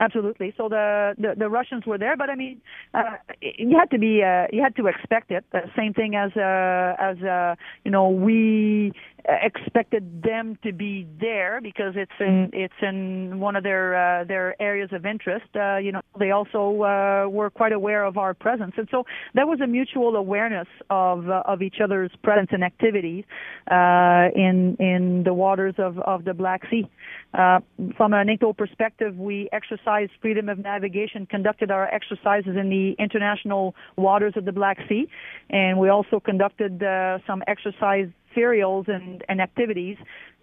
Absolutely. 0.01 0.55
So 0.57 0.69
the, 0.69 1.15
the, 1.19 1.35
the 1.37 1.49
Russians 1.49 1.85
were 1.85 1.99
there, 1.99 2.17
but 2.17 2.31
I 2.31 2.37
mean, 2.37 2.61
uh, 2.95 3.17
you 3.41 3.77
had 3.77 3.91
to 3.91 3.99
be 3.99 4.23
uh, 4.23 4.47
you 4.53 4.63
had 4.63 4.77
to 4.77 4.87
expect 4.87 5.33
it. 5.33 5.45
The 5.51 5.63
same 5.77 5.93
thing 5.93 6.15
as 6.15 6.31
uh, 6.37 6.95
as 7.01 7.21
uh, 7.23 7.57
you 7.85 7.91
know 7.91 8.09
we 8.09 8.93
expected 9.27 10.23
them 10.23 10.59
to 10.63 10.73
be 10.73 11.07
there 11.21 11.61
because 11.63 11.95
it's 11.97 12.13
in 12.21 12.51
it's 12.53 12.81
in 12.81 13.41
one 13.41 13.57
of 13.57 13.63
their 13.63 13.95
uh, 13.95 14.25
their 14.25 14.61
areas 14.61 14.91
of 14.93 15.05
interest. 15.05 15.47
Uh, 15.55 15.77
you 15.77 15.93
know, 15.93 16.01
they 16.19 16.31
also 16.31 16.83
uh, 16.83 17.29
were 17.29 17.51
quite 17.51 17.73
aware 17.73 18.05
of 18.05 18.17
our 18.17 18.33
presence, 18.33 18.73
and 18.77 18.89
so 18.91 19.05
there 19.35 19.47
was 19.47 19.61
a 19.61 19.67
mutual 19.67 20.17
awareness 20.17 20.69
of 20.89 21.29
uh, 21.29 21.43
of 21.47 21.63
each 21.63 21.77
other's 21.83 22.11
presence 22.23 22.49
and 22.53 22.65
activities 22.65 23.25
uh, 23.71 24.29
in 24.35 24.77
in 24.79 25.23
the 25.25 25.35
waters 25.35 25.75
of 25.79 25.99
of 25.99 26.25
the 26.25 26.35
Black 26.35 26.63
Sea. 26.71 26.89
Uh, 27.35 27.61
from 27.97 28.15
a 28.15 28.25
NATO 28.25 28.55
perspective, 28.55 29.19
we 29.19 29.49
exercised 29.53 30.13
freedom 30.23 30.49
of 30.49 30.59
navigation, 30.59 31.27
conducted 31.27 31.71
our 31.71 31.87
exercises 31.93 32.57
in 32.57 32.71
the 32.71 32.95
international 32.99 33.75
waters 33.97 34.33
of 34.37 34.47
the 34.47 34.53
Black 34.53 34.79
Sea, 34.89 35.07
and 35.51 35.79
we 35.79 35.91
also 35.91 36.21
conducted 36.21 36.83
uh, 36.83 37.19
some 37.27 37.43
exercise 37.47 38.09
serials 38.39 38.87
and, 38.89 39.25
and 39.29 39.41
activities 39.41 39.97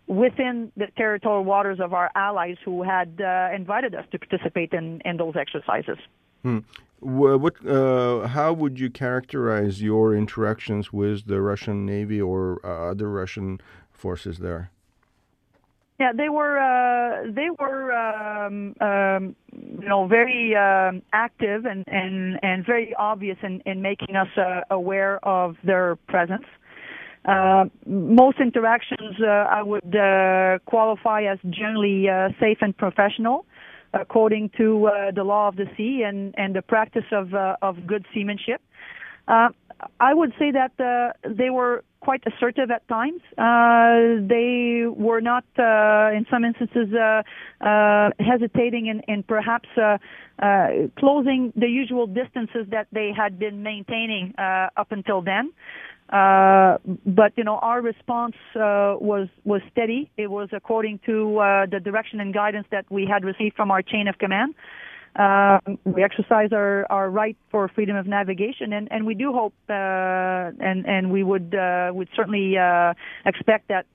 within 0.08 0.72
the 0.78 0.88
territorial 1.02 1.44
waters 1.44 1.80
of 1.80 1.94
our 1.94 2.10
allies 2.16 2.58
who 2.66 2.84
had 2.84 3.12
uh, 3.20 3.50
invited 3.60 3.96
us 3.96 4.06
to 4.12 4.20
participate 4.20 4.72
in, 4.74 5.02
in 5.10 5.18
those 5.18 5.36
exercises. 5.36 6.00
Hmm. 6.44 6.60
What, 7.00 7.56
uh, 7.66 8.28
how 8.28 8.54
would 8.54 8.80
you 8.80 8.90
characterize 8.90 9.82
your 9.82 10.16
interactions 10.16 10.94
with 10.94 11.28
the 11.28 11.40
Russian 11.42 11.86
Navy 11.86 12.22
or 12.22 12.42
uh, 12.64 12.92
other 12.92 13.10
Russian 13.10 13.60
forces 13.92 14.38
there? 14.40 14.72
Yeah, 16.00 16.12
they 16.12 16.28
were 16.28 16.58
uh, 16.60 17.32
they 17.32 17.50
were 17.58 17.94
um, 17.94 18.76
um, 18.82 19.36
you 19.54 19.88
know 19.88 20.08
very 20.08 20.54
um, 20.54 21.02
active 21.14 21.66
and, 21.66 21.86
and 21.88 22.38
and 22.44 22.66
very 22.66 22.94
obvious 22.96 23.38
in, 23.42 23.62
in 23.66 23.82
making 23.82 24.18
us 24.18 24.28
uh, 24.38 24.62
aware 24.70 25.26
of 25.26 25.56
their 25.64 25.96
presence. 25.96 26.48
Uh, 27.26 27.66
most 27.88 28.40
interactions 28.40 29.16
uh, 29.20 29.26
I 29.26 29.64
would 29.64 29.96
uh, 29.96 30.60
qualify 30.66 31.24
as 31.24 31.40
generally 31.50 32.08
uh, 32.08 32.30
safe 32.40 32.60
and 32.62 32.78
professional, 32.78 33.46
according 33.94 34.52
to 34.58 34.88
uh, 34.88 35.12
the 35.12 35.24
law 35.24 35.48
of 35.48 35.56
the 35.56 35.66
sea 35.76 36.04
and, 36.06 36.36
and 36.38 36.56
the 36.56 36.62
practice 36.62 37.06
of 37.12 37.34
of 37.34 37.88
good 37.88 38.06
seamanship. 38.14 38.62
I 39.28 40.14
would 40.14 40.34
say 40.40 40.52
that 40.52 40.74
they 41.28 41.50
were 41.50 41.84
quite 42.00 42.24
assertive 42.28 42.70
at 42.70 42.88
times. 42.88 43.22
they 43.36 44.86
were 44.88 45.20
not, 45.20 45.44
in 45.58 46.26
some 46.30 46.46
instances, 46.46 46.94
hesitating 48.20 48.86
in, 48.86 49.00
in 49.08 49.24
perhaps 49.24 49.68
closing 51.00 51.52
the 51.56 51.68
usual 51.68 52.06
distances 52.06 52.68
that 52.70 52.88
they 52.92 53.12
had 53.12 53.40
been 53.40 53.64
maintaining 53.64 54.34
up 54.38 54.92
until 54.92 55.22
then. 55.22 55.52
Uh, 56.10 56.78
but 57.06 57.34
you 57.36 57.44
know, 57.44 57.58
our 57.58 57.82
response 57.82 58.36
uh, 58.56 58.96
was 59.00 59.28
was 59.44 59.62
steady. 59.72 60.12
It 60.18 60.28
was 60.28 60.50
according 60.52 61.00
to 61.08 61.40
uh, 61.40 61.66
the 61.66 61.80
direction 61.80 62.20
and 62.20 62.34
guidance 62.34 62.68
that 62.72 62.86
we 62.92 63.08
had 63.08 63.24
received 63.24 63.56
from 63.56 63.72
our 63.72 63.82
chain 63.82 64.08
of 64.08 64.18
command. 64.20 64.54
Uh, 65.16 65.60
we 65.86 66.04
exercise 66.04 66.50
our, 66.52 66.86
our 66.92 67.10
right 67.10 67.38
for 67.50 67.70
freedom 67.70 67.96
of 67.96 68.06
navigation, 68.06 68.74
and, 68.74 68.90
and 68.92 69.06
we 69.06 69.16
do 69.16 69.32
hope, 69.32 69.54
uh, 69.70 69.74
and 69.74 70.86
and 70.86 71.10
we 71.10 71.24
would 71.24 71.56
uh, 71.56 71.90
would 71.94 72.10
certainly 72.16 72.58
uh, 72.58 72.94
expect 73.26 73.70
that 73.70 73.86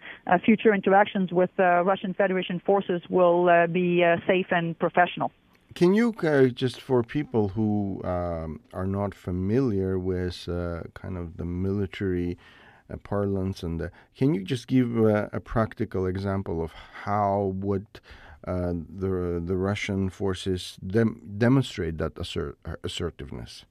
future 0.44 0.74
interactions 0.74 1.30
with 1.30 1.50
Russian 1.58 2.14
Federation 2.14 2.60
forces 2.64 3.02
will 3.10 3.66
be 3.68 4.02
safe 4.26 4.46
and 4.50 4.76
professional. 4.78 5.30
Can 5.74 5.94
you 5.94 6.14
uh, 6.22 6.46
just 6.46 6.80
for 6.80 7.02
people 7.02 7.48
who 7.48 8.00
um, 8.04 8.60
are 8.72 8.86
not 8.86 9.14
familiar 9.14 9.98
with 9.98 10.48
uh, 10.48 10.82
kind 10.94 11.16
of 11.16 11.36
the 11.36 11.44
military 11.44 12.36
uh, 12.92 12.96
parlance 12.96 13.62
and 13.62 13.78
the, 13.78 13.90
can 14.16 14.34
you 14.34 14.42
just 14.42 14.66
give 14.66 14.98
a, 14.98 15.30
a 15.32 15.40
practical 15.40 16.06
example 16.06 16.62
of 16.62 16.72
how 17.04 17.52
would 17.56 17.86
uh, 18.46 18.72
the 18.72 19.40
the 19.44 19.56
Russian 19.56 20.08
forces 20.08 20.76
dem- 20.84 21.20
demonstrate 21.38 21.98
that 21.98 22.18
assert- 22.18 22.58
assertiveness? 22.82 23.64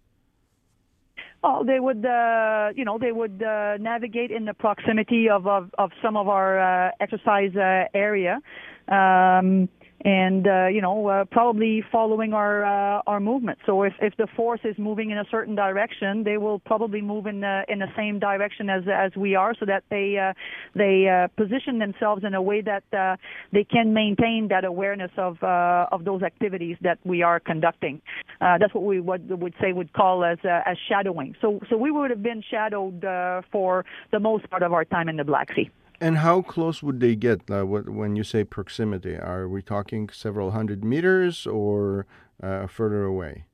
Oh, 1.43 1.63
they 1.65 1.79
would, 1.79 2.05
uh, 2.05 2.69
you 2.75 2.85
know, 2.85 2.97
they 2.97 3.11
would 3.11 3.41
uh, 3.41 3.77
navigate 3.77 4.29
in 4.29 4.45
the 4.45 4.53
proximity 4.53 5.29
of 5.29 5.47
of, 5.47 5.71
of 5.77 5.91
some 6.01 6.15
of 6.15 6.27
our 6.27 6.59
uh, 6.59 6.91
exercise 6.99 7.55
uh, 7.55 7.85
area. 7.93 8.39
Um, 8.87 9.69
and 10.05 10.47
uh, 10.47 10.67
you 10.67 10.81
know 10.81 11.07
uh, 11.07 11.25
probably 11.25 11.83
following 11.91 12.33
our 12.33 12.63
uh, 12.63 13.01
our 13.05 13.19
movement. 13.19 13.59
So 13.65 13.83
if 13.83 13.93
if 14.01 14.15
the 14.17 14.27
force 14.35 14.61
is 14.63 14.77
moving 14.77 15.11
in 15.11 15.17
a 15.17 15.25
certain 15.29 15.55
direction, 15.55 16.23
they 16.23 16.37
will 16.37 16.59
probably 16.59 17.01
move 17.01 17.25
in 17.25 17.41
the 17.41 17.63
in 17.67 17.79
the 17.79 17.91
same 17.97 18.19
direction 18.19 18.69
as 18.69 18.83
as 18.87 19.15
we 19.15 19.35
are, 19.35 19.53
so 19.59 19.65
that 19.65 19.83
they 19.89 20.17
uh, 20.17 20.33
they 20.75 21.07
uh, 21.07 21.27
position 21.35 21.79
themselves 21.79 22.23
in 22.23 22.33
a 22.33 22.41
way 22.41 22.61
that 22.61 22.83
uh, 22.93 23.17
they 23.51 23.63
can 23.63 23.93
maintain 23.93 24.47
that 24.49 24.63
awareness 24.63 25.11
of 25.17 25.41
uh, 25.43 25.87
of 25.91 26.05
those 26.05 26.23
activities 26.23 26.77
that 26.81 26.97
we 27.03 27.21
are 27.21 27.39
conducting. 27.39 28.01
Uh, 28.39 28.57
that's 28.57 28.73
what 28.73 28.83
we 28.83 28.99
would 28.99 29.29
would 29.41 29.53
say 29.61 29.73
would 29.73 29.91
call 29.93 30.23
as 30.23 30.37
uh, 30.45 30.61
as 30.65 30.77
shadowing. 30.87 31.35
So 31.41 31.59
so 31.69 31.75
we 31.77 31.91
would 31.91 32.09
have 32.09 32.23
been 32.23 32.41
shadowed 32.49 33.03
uh, 33.03 33.41
for 33.51 33.85
the 34.11 34.19
most 34.19 34.49
part 34.49 34.63
of 34.63 34.71
our 34.71 34.85
time 34.85 35.09
in 35.09 35.17
the 35.17 35.25
Black 35.25 35.53
Sea. 35.53 35.69
And 36.01 36.17
how 36.17 36.41
close 36.41 36.81
would 36.81 36.99
they 36.99 37.15
get 37.15 37.49
uh, 37.51 37.63
when 37.65 38.15
you 38.15 38.23
say 38.23 38.43
proximity? 38.43 39.15
Are 39.15 39.47
we 39.49 39.61
talking 39.61 40.09
several 40.09 40.51
hundred 40.51 40.83
meters 40.83 41.45
or 41.45 42.05
uh, 42.41 42.67
further 42.67 43.03
away? 43.03 43.45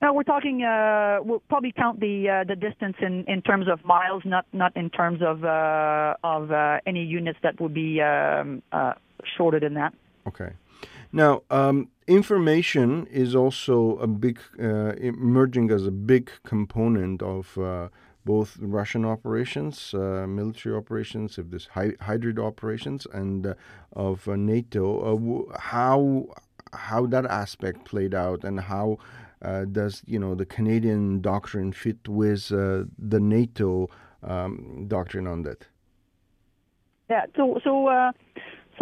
No, 0.00 0.12
we're 0.12 0.24
talking. 0.24 0.62
Uh, 0.62 1.18
we'll 1.22 1.42
probably 1.48 1.72
count 1.72 2.00
the 2.00 2.28
uh, 2.28 2.44
the 2.44 2.56
distance 2.56 2.96
in, 3.00 3.24
in 3.28 3.40
terms 3.42 3.66
of 3.68 3.84
miles, 3.84 4.22
not 4.24 4.46
not 4.52 4.76
in 4.76 4.90
terms 4.90 5.20
of 5.22 5.44
uh, 5.44 6.14
of 6.24 6.50
uh, 6.50 6.78
any 6.86 7.04
units 7.04 7.38
that 7.42 7.60
would 7.60 7.74
be 7.74 8.00
um, 8.00 8.62
shorter 9.36 9.60
than 9.60 9.74
that. 9.74 9.94
Okay. 10.26 10.54
Now, 11.12 11.42
um, 11.50 11.88
information 12.08 13.06
is 13.06 13.36
also 13.36 13.96
a 13.98 14.06
big 14.06 14.40
emerging 14.58 15.70
as 15.70 15.86
a 15.86 15.90
big 15.90 16.30
component 16.42 17.22
of 17.22 17.58
both 18.24 18.56
Russian 18.60 19.04
operations, 19.04 19.94
uh, 19.94 20.26
military 20.28 20.74
operations, 20.76 21.38
if 21.38 21.50
there's 21.50 21.66
hy- 21.66 21.96
hybrid 22.00 22.38
operations, 22.38 23.06
and 23.12 23.46
uh, 23.46 23.54
of 23.92 24.28
uh, 24.28 24.36
NATO. 24.36 25.16
W- 25.16 25.52
how 25.58 26.26
how 26.72 27.06
that 27.06 27.26
aspect 27.26 27.84
played 27.84 28.14
out, 28.14 28.44
and 28.44 28.60
how 28.60 28.98
does 29.72 30.02
you 30.06 30.18
know 30.18 30.34
the 30.34 30.46
Canadian 30.46 31.20
doctrine 31.20 31.72
fit 31.72 32.08
with 32.08 32.48
the 32.48 33.20
NATO 33.20 33.88
um, 34.22 34.86
doctrine 34.86 35.26
on 35.26 35.42
that? 35.42 35.66
Yeah. 37.10 37.26
So 37.36 37.58
so 37.64 37.88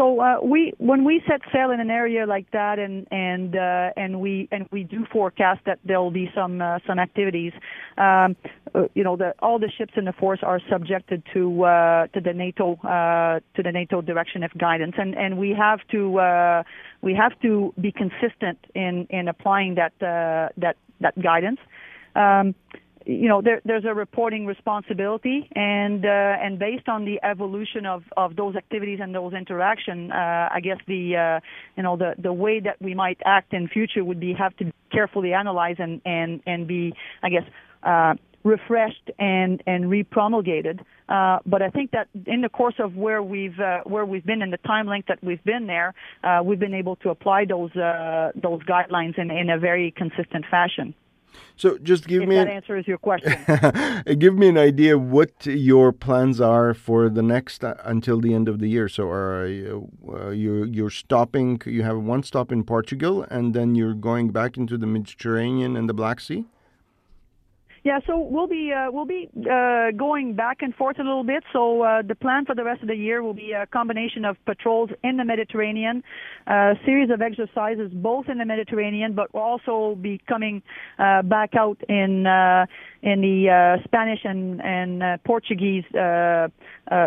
so 0.00 0.19
uh, 0.19 0.38
we, 0.42 0.73
when 0.78 1.04
we 1.04 1.21
set 1.28 1.42
sail 1.52 1.71
in 1.71 1.78
an 1.78 1.90
area 1.90 2.25
like 2.25 2.50
that, 2.52 2.78
and 2.78 3.07
and 3.11 3.54
uh, 3.54 3.90
and 3.99 4.19
we 4.19 4.49
and 4.50 4.66
we 4.73 4.83
do 4.83 5.04
forecast 5.12 5.61
that 5.66 5.78
there 5.85 6.00
will 6.00 6.11
be 6.11 6.30
some 6.35 6.62
uh, 6.62 6.78
some 6.87 6.99
activities. 6.99 7.52
Um, 7.99 8.35
uh, 8.75 8.85
you 8.95 9.04
know, 9.04 9.16
the, 9.16 9.35
all 9.40 9.59
the 9.59 9.71
ships 9.76 9.92
in 9.97 10.07
the 10.07 10.14
force 10.14 10.40
are 10.42 10.59
subjected 10.71 11.23
to 11.35 11.64
uh, 11.64 12.07
to 12.14 12.21
the 12.21 12.33
NATO 12.33 12.76
uh, 12.76 13.40
to 13.57 13.62
the 13.62 13.73
NATO 13.73 14.00
direction 14.00 14.42
of 14.42 14.52
guidance, 14.57 14.95
and 14.97 15.14
and 15.14 15.37
we 15.37 15.50
have 15.50 15.80
to 15.90 16.64
we 17.02 17.14
have 17.14 17.38
to 17.42 17.75
be 17.78 17.92
consistent 17.92 18.59
in 18.75 19.07
in 19.11 19.28
applying 19.28 19.75
that 19.75 19.92
that 20.00 20.76
that 21.00 21.23
guidance. 21.23 21.61
Um, 22.16 22.54
you 23.11 23.29
know 23.29 23.43
there, 23.43 23.61
there's 23.64 23.85
a 23.85 23.95
reporting 23.95 24.47
responsibility 24.47 25.49
and 25.55 26.05
uh, 26.05 26.09
and 26.09 26.59
based 26.59 26.88
on 26.88 27.05
the 27.05 27.21
evolution 27.23 27.85
of, 27.85 28.05
of 28.17 28.37
those 28.37 28.55
activities 28.57 29.00
and 29.02 29.14
those 29.14 29.33
interaction 29.33 30.12
uh, 30.12 30.49
I 30.52 30.61
guess 30.62 30.79
the 30.87 31.17
uh, 31.17 31.40
you 31.76 31.83
know 31.83 31.97
the 31.97 32.14
the 32.19 32.33
way 32.33 32.61
that 32.61 32.81
we 32.81 32.95
might 32.95 33.19
act 33.25 33.52
in 33.52 33.69
future 33.69 34.05
would 34.05 34.21
be 34.21 34.33
have 34.35 34.57
to 34.59 34.73
carefully 34.93 35.33
analyze 35.33 35.76
and 35.79 36.00
and 36.05 36.40
and 36.47 36.69
be 36.69 36.95
I 37.23 37.31
guess 37.31 37.45
uh, 37.83 38.14
refreshed 38.45 39.11
and 39.19 39.62
and 39.67 39.85
repromulgated. 39.85 40.81
Uh, 41.09 41.40
but 41.45 41.61
I 41.61 41.71
think 41.71 41.90
that 41.90 42.07
in 42.26 42.40
the 42.40 42.49
course 42.49 42.76
of 42.79 42.95
where 42.95 43.23
we've 43.23 43.59
uh, 43.59 43.81
where 43.85 44.07
we've 44.07 44.25
been 44.25 44.43
in 44.43 44.50
the 44.50 44.59
time 44.59 44.87
length 44.87 45.09
that 45.09 45.23
we've 45.23 45.43
been 45.45 45.67
there 45.67 45.95
we've 46.45 46.61
been 46.61 46.75
able 46.75 46.97
to 46.97 47.11
apply 47.11 47.47
those 47.47 47.73
those 47.75 48.62
guidelines 48.62 49.19
in 49.19 49.31
in 49.31 49.50
a 49.50 49.59
very 49.59 49.90
consistent 49.90 50.45
fashion 50.49 50.95
so 51.56 51.78
just 51.78 52.06
give 52.06 52.22
if 52.22 52.28
me 52.28 52.37
that 52.37 52.49
an, 52.49 52.54
answers 52.60 52.87
your 52.87 52.99
question. 52.99 53.32
give 54.18 54.34
me 54.37 54.49
an 54.49 54.58
idea 54.58 54.99
what 54.99 55.46
your 55.46 55.92
plans 55.92 56.40
are 56.40 56.75
for 56.75 57.08
the 57.08 57.22
next 57.22 57.64
uh, 57.64 57.75
until 57.84 58.20
the 58.20 58.34
end 58.34 58.49
of 58.49 58.58
the 58.58 58.68
year. 58.68 58.88
So 58.88 59.08
are 59.08 59.44
uh, 59.44 60.30
you 60.30 60.64
you're 60.64 60.90
stopping? 60.90 61.60
You 61.66 61.82
have 61.82 61.99
one 61.99 62.22
stop 62.22 62.52
in 62.52 62.64
Portugal, 62.64 63.26
and 63.30 63.54
then 63.54 63.75
you're 63.75 63.94
going 63.94 64.30
back 64.30 64.56
into 64.56 64.78
the 64.78 64.87
Mediterranean 64.87 65.76
and 65.76 65.88
the 65.88 65.94
Black 65.94 66.20
Sea. 66.20 66.46
Yeah, 67.82 68.00
so 68.06 68.18
we'll 68.18 68.46
be 68.46 68.72
uh, 68.76 68.90
we'll 68.90 69.06
be 69.06 69.30
uh, 69.38 69.92
going 69.96 70.34
back 70.34 70.58
and 70.60 70.75
forth 70.75 70.99
a 70.99 71.02
little 71.02 71.25
bit. 71.25 71.42
So 71.50 71.82
uh, 71.82 72.02
the 72.02 72.14
plan 72.14 72.44
for 72.44 72.54
the 72.54 72.62
rest 72.62 72.82
of 72.82 72.88
the 72.88 72.94
year 72.94 73.22
will 73.22 73.32
be 73.32 73.52
a 73.52 73.66
combination 73.66 74.26
of 74.26 74.37
patrols 74.44 74.90
in 75.02 75.16
the 75.16 75.24
Mediterranean, 75.24 76.02
a 76.46 76.74
series 76.85 77.09
of 77.11 77.22
exercises 77.22 77.90
both 77.90 78.28
in 78.28 78.37
the 78.37 78.44
Mediterranean, 78.44 79.14
but 79.14 79.33
we'll 79.33 79.42
also 79.42 79.94
be 79.94 80.20
coming 80.28 80.62
uh, 80.98 81.22
back 81.22 81.55
out 81.59 81.78
in 81.88 82.26
uh, 82.26 82.66
in 83.02 83.22
the 83.22 83.48
uh, 83.48 83.83
Spanish 83.85 84.20
and 84.24 84.61
and 84.61 85.22
Portuguese 85.24 85.85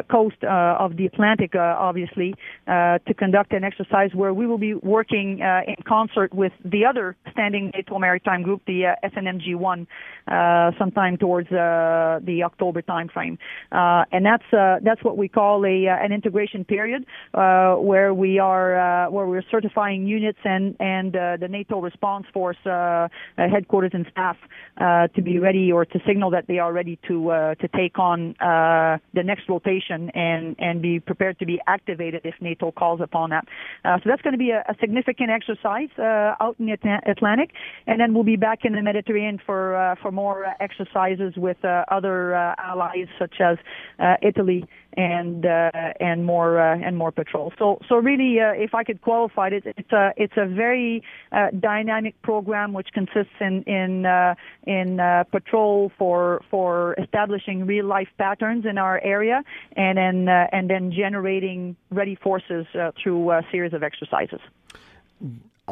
coast 0.10 0.44
of 0.44 0.98
the 0.98 1.06
Atlantic, 1.06 1.54
obviously, 1.56 2.34
to 2.66 3.14
conduct 3.16 3.54
an 3.54 3.64
exercise 3.64 4.10
where 4.16 4.34
we 4.34 4.48
will 4.48 4.58
be 4.58 4.74
working 4.74 5.40
in 5.68 5.76
concert 5.88 6.34
with 6.34 6.54
the 6.66 6.84
other 6.84 7.16
standing 7.32 7.70
NATO 7.76 8.00
maritime 8.00 8.42
group, 8.42 8.64
the 8.66 8.96
SNMG-1. 9.04 9.86
Uh, 10.26 10.63
Uh, 10.64 10.72
sometime 10.80 11.18
towards 11.18 11.52
uh, 11.52 12.20
the 12.24 12.42
October 12.44 12.82
timeframe, 12.82 13.38
uh, 13.72 14.06
and 14.12 14.26
that's 14.26 14.50
uh, 14.54 14.78
that's 14.82 15.04
what 15.04 15.18
we 15.18 15.28
call 15.28 15.66
a 15.66 15.88
uh, 15.88 16.06
an 16.06 16.12
integration 16.12 16.64
period, 16.64 17.06
where 17.34 18.14
we 18.14 18.40
are 18.40 19.10
where 19.10 19.26
we're 19.26 19.44
certifying 19.52 20.08
units 20.08 20.40
and 20.46 20.76
and 20.80 21.14
the 21.14 21.48
NATO 21.50 21.80
response 21.82 22.26
force 22.34 22.58
headquarters 23.38 23.92
and 23.94 24.06
staff 24.12 24.38
to 25.16 25.22
be 25.22 25.40
ready 25.40 25.72
or 25.72 25.86
to 25.86 26.00
signal 26.08 26.30
that 26.32 26.46
they 26.48 26.60
are 26.60 26.72
ready 26.72 26.98
to 27.08 27.56
to 27.60 27.68
take 27.76 28.00
on 28.00 28.36
the 28.40 29.24
next 29.24 29.50
rotation 29.50 30.10
and 30.12 30.56
and 30.60 30.82
be 30.82 31.00
prepared 31.00 31.38
to 31.40 31.46
be 31.46 31.60
activated 31.68 32.22
if 32.24 32.36
NATO 32.40 32.72
calls 32.72 33.02
upon 33.02 33.32
that. 33.32 33.46
so 33.84 34.06
that's 34.06 34.22
going 34.22 34.34
to 34.34 34.44
be 34.48 34.52
a, 34.52 34.64
a 34.70 34.76
significant 34.80 35.30
exercise 35.30 35.90
out 36.00 36.56
in 36.60 36.68
the 36.68 36.78
Atlantic, 37.06 37.50
and 37.88 38.00
then 38.00 38.14
we'll 38.14 38.24
be 38.24 38.38
back 38.38 38.60
in 38.64 38.74
the 38.74 38.82
Mediterranean 38.82 39.40
for 39.46 39.98
for 40.02 40.12
more 40.12 40.46
uh, 40.46 40.53
Uh, 40.54 40.64
exercises 40.64 41.34
with 41.36 41.64
uh, 41.64 41.86
other 41.90 42.36
uh, 42.36 42.56
allies 42.58 43.08
such 43.20 43.36
as 43.40 43.58
uh, 44.00 44.16
Italy 44.22 44.66
and 44.96 45.46
uh, 45.46 45.72
and 46.00 46.26
more 46.26 46.60
and 46.60 46.98
more 46.98 47.12
patrols. 47.12 47.54
So 47.58 47.80
so 47.90 47.96
really, 47.96 48.38
if 48.40 48.74
I 48.74 48.84
could 48.84 49.02
qualify 49.02 49.48
it, 49.50 49.64
it's 49.66 49.92
a 49.92 50.14
it's 50.18 50.38
a 50.38 50.46
very 50.46 51.04
dynamic 51.60 52.22
program 52.22 52.74
which 52.74 52.90
consists 52.94 53.34
in 53.40 53.64
in 53.64 54.06
in 54.66 54.98
patrol 55.32 55.92
for 55.98 56.42
for 56.50 56.96
establishing 57.00 57.66
real 57.66 57.86
life 57.86 58.10
patterns 58.18 58.66
in 58.66 58.78
our 58.78 59.00
area, 59.04 59.44
and 59.76 59.98
then 59.98 60.28
and 60.28 60.70
then 60.70 60.92
generating 60.92 61.76
ready 61.92 62.16
forces 62.16 62.66
through 63.02 63.32
a 63.32 63.42
series 63.52 63.74
of 63.74 63.84
exercises. 63.84 64.42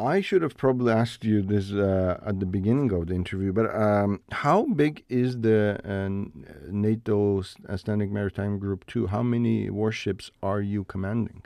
I 0.02 0.20
should 0.20 0.42
have 0.42 0.56
probably 0.56 0.92
asked 0.92 1.24
you 1.24 1.42
this 1.42 1.72
uh, 1.72 2.20
at 2.26 2.40
the 2.40 2.46
beginning 2.46 2.92
of 2.92 3.06
the 3.06 3.14
interview, 3.14 3.52
but 3.52 3.74
um, 3.74 4.20
how 4.30 4.64
big 4.64 5.04
is 5.08 5.40
the 5.40 5.78
uh, 5.84 6.08
NATO 6.70 7.42
Standing 7.76 8.12
Maritime 8.12 8.58
Group 8.58 8.86
Two? 8.86 9.06
How 9.06 9.22
many 9.22 9.70
warships 9.70 10.30
are 10.42 10.60
you 10.60 10.84
commanding? 10.84 11.42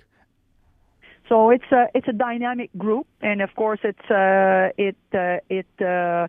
So 1.28 1.50
it's 1.50 1.70
a 1.72 1.86
it's 1.94 2.08
a 2.08 2.12
dynamic 2.12 2.70
group, 2.78 3.06
and 3.20 3.42
of 3.42 3.54
course 3.56 3.80
it's 3.82 4.10
uh, 4.10 4.70
it 4.78 4.96
uh, 5.12 5.38
it. 5.50 5.66
Uh, 5.80 6.28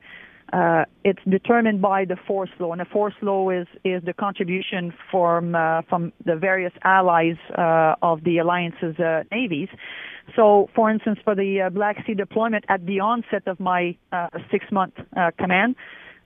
uh, 0.54 0.86
it's 1.04 1.20
determined 1.28 1.82
by 1.82 2.06
the 2.06 2.16
force 2.16 2.50
law, 2.58 2.72
and 2.72 2.80
the 2.80 2.86
force 2.86 3.14
law 3.22 3.50
is 3.50 3.68
is 3.84 4.02
the 4.06 4.14
contribution 4.14 4.94
from 5.12 5.56
uh, 5.56 5.82
from 5.90 6.14
the 6.24 6.38
various 6.38 6.72
allies 6.86 7.36
uh, 7.58 7.96
of 8.02 8.24
the 8.24 8.38
alliance's 8.38 8.98
uh, 8.98 9.24
navies. 9.30 9.68
So, 10.36 10.70
for 10.76 10.90
instance, 10.90 11.20
for 11.24 11.36
the 11.36 11.62
uh, 11.62 11.70
Black 11.70 11.98
Sea 12.06 12.14
deployment 12.14 12.66
at 12.70 12.86
the 12.86 13.00
onset 13.00 13.48
of 13.48 13.60
my 13.60 13.98
uh, 14.12 14.28
six-month 14.52 14.94
uh, 15.16 15.32
command, 15.40 15.76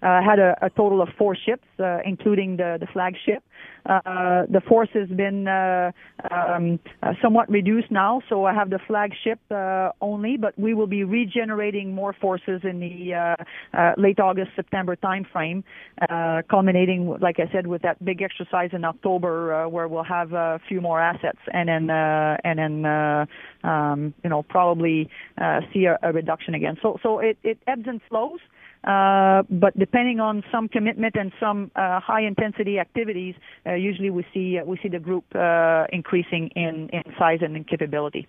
uh, 0.02 0.22
had 0.22 0.40
a, 0.40 0.56
a 0.62 0.70
total 0.70 1.02
of 1.02 1.10
four 1.18 1.36
ships, 1.36 1.68
uh, 1.80 2.00
including 2.06 2.58
the, 2.58 2.78
the 2.80 2.88
flagship. 2.94 3.44
Uh, 3.86 4.46
the 4.50 4.62
force 4.68 4.90
has 4.94 5.10
been 5.10 5.48
uh, 5.48 5.92
um, 6.30 6.80
uh, 7.02 7.14
somewhat 7.22 7.50
reduced 7.50 7.90
now, 7.90 8.22
so 8.30 8.46
I 8.46 8.54
have 8.54 8.70
the 8.70 8.80
flagship 8.88 9.40
uh, 9.50 9.92
only, 10.02 10.38
but 10.38 10.58
we 10.58 10.74
will 10.74 10.88
be 10.88 11.04
regenerating 11.04 11.94
more 11.94 12.14
forces 12.14 12.62
in 12.64 12.80
the 12.80 13.14
uh, 13.14 13.36
uh, 13.78 13.94
late 13.98 14.20
August, 14.20 14.52
September 14.56 14.96
timeframe, 14.96 15.64
uh, 16.10 16.42
culminating, 16.50 17.18
like 17.22 17.40
I 17.40 17.52
said, 17.52 17.66
with 17.66 17.82
that 17.82 18.04
big 18.06 18.22
exercise 18.22 18.70
in 18.74 18.86
October, 18.86 19.54
uh, 19.54 19.68
where 19.68 19.88
we'll 19.88 20.04
have 20.04 20.34
a 20.34 20.60
few 20.68 20.80
more 20.80 21.02
assets, 21.02 21.40
and 21.52 21.68
then 21.68 21.90
uh, 21.90 22.38
and 22.44 22.60
then 22.60 22.86
uh, 22.86 23.26
um, 23.64 24.14
you 24.24 24.30
know 24.30 24.44
probably 24.44 25.10
uh, 25.40 25.62
see 25.74 25.86
a, 25.86 25.98
a 26.04 26.12
reduction 26.12 26.54
again. 26.54 26.78
So 26.82 26.98
so 27.02 27.20
it, 27.20 27.38
it 27.44 27.58
ebbs 27.68 27.86
and 27.88 28.00
flows. 28.10 28.40
But 28.84 29.78
depending 29.78 30.20
on 30.20 30.44
some 30.52 30.68
commitment 30.68 31.16
and 31.16 31.32
some 31.40 31.72
uh, 31.76 32.00
high 32.00 32.22
intensity 32.22 32.80
activities, 32.80 33.36
uh, 33.66 33.74
usually 33.74 34.10
we 34.10 34.26
see 34.34 34.60
uh, 34.60 34.66
we 34.66 34.78
see 34.82 34.90
the 34.90 35.00
group 35.00 35.26
uh, 35.36 35.86
increasing 35.92 36.50
in, 36.56 36.90
in 36.90 37.04
size 37.18 37.40
and 37.42 37.56
in 37.56 37.64
capability. 37.64 38.28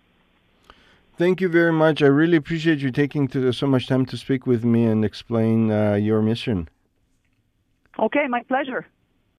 Thank 1.19 1.41
you 1.41 1.49
very 1.49 1.73
much. 1.73 2.03
I 2.03 2.07
really 2.07 2.37
appreciate 2.37 2.79
you 2.79 2.91
taking 2.91 3.29
to, 3.29 3.53
so 3.53 3.67
much 3.67 3.87
time 3.87 4.07
to 4.07 4.17
speak 4.17 4.47
with 4.47 4.65
me 4.65 4.87
and 4.87 5.05
explain 5.05 5.71
uh, 5.71 5.95
your 5.95 6.23
mission. 6.23 6.69
Okay, 7.99 8.27
my 8.29 8.43
pleasure. 8.43 8.87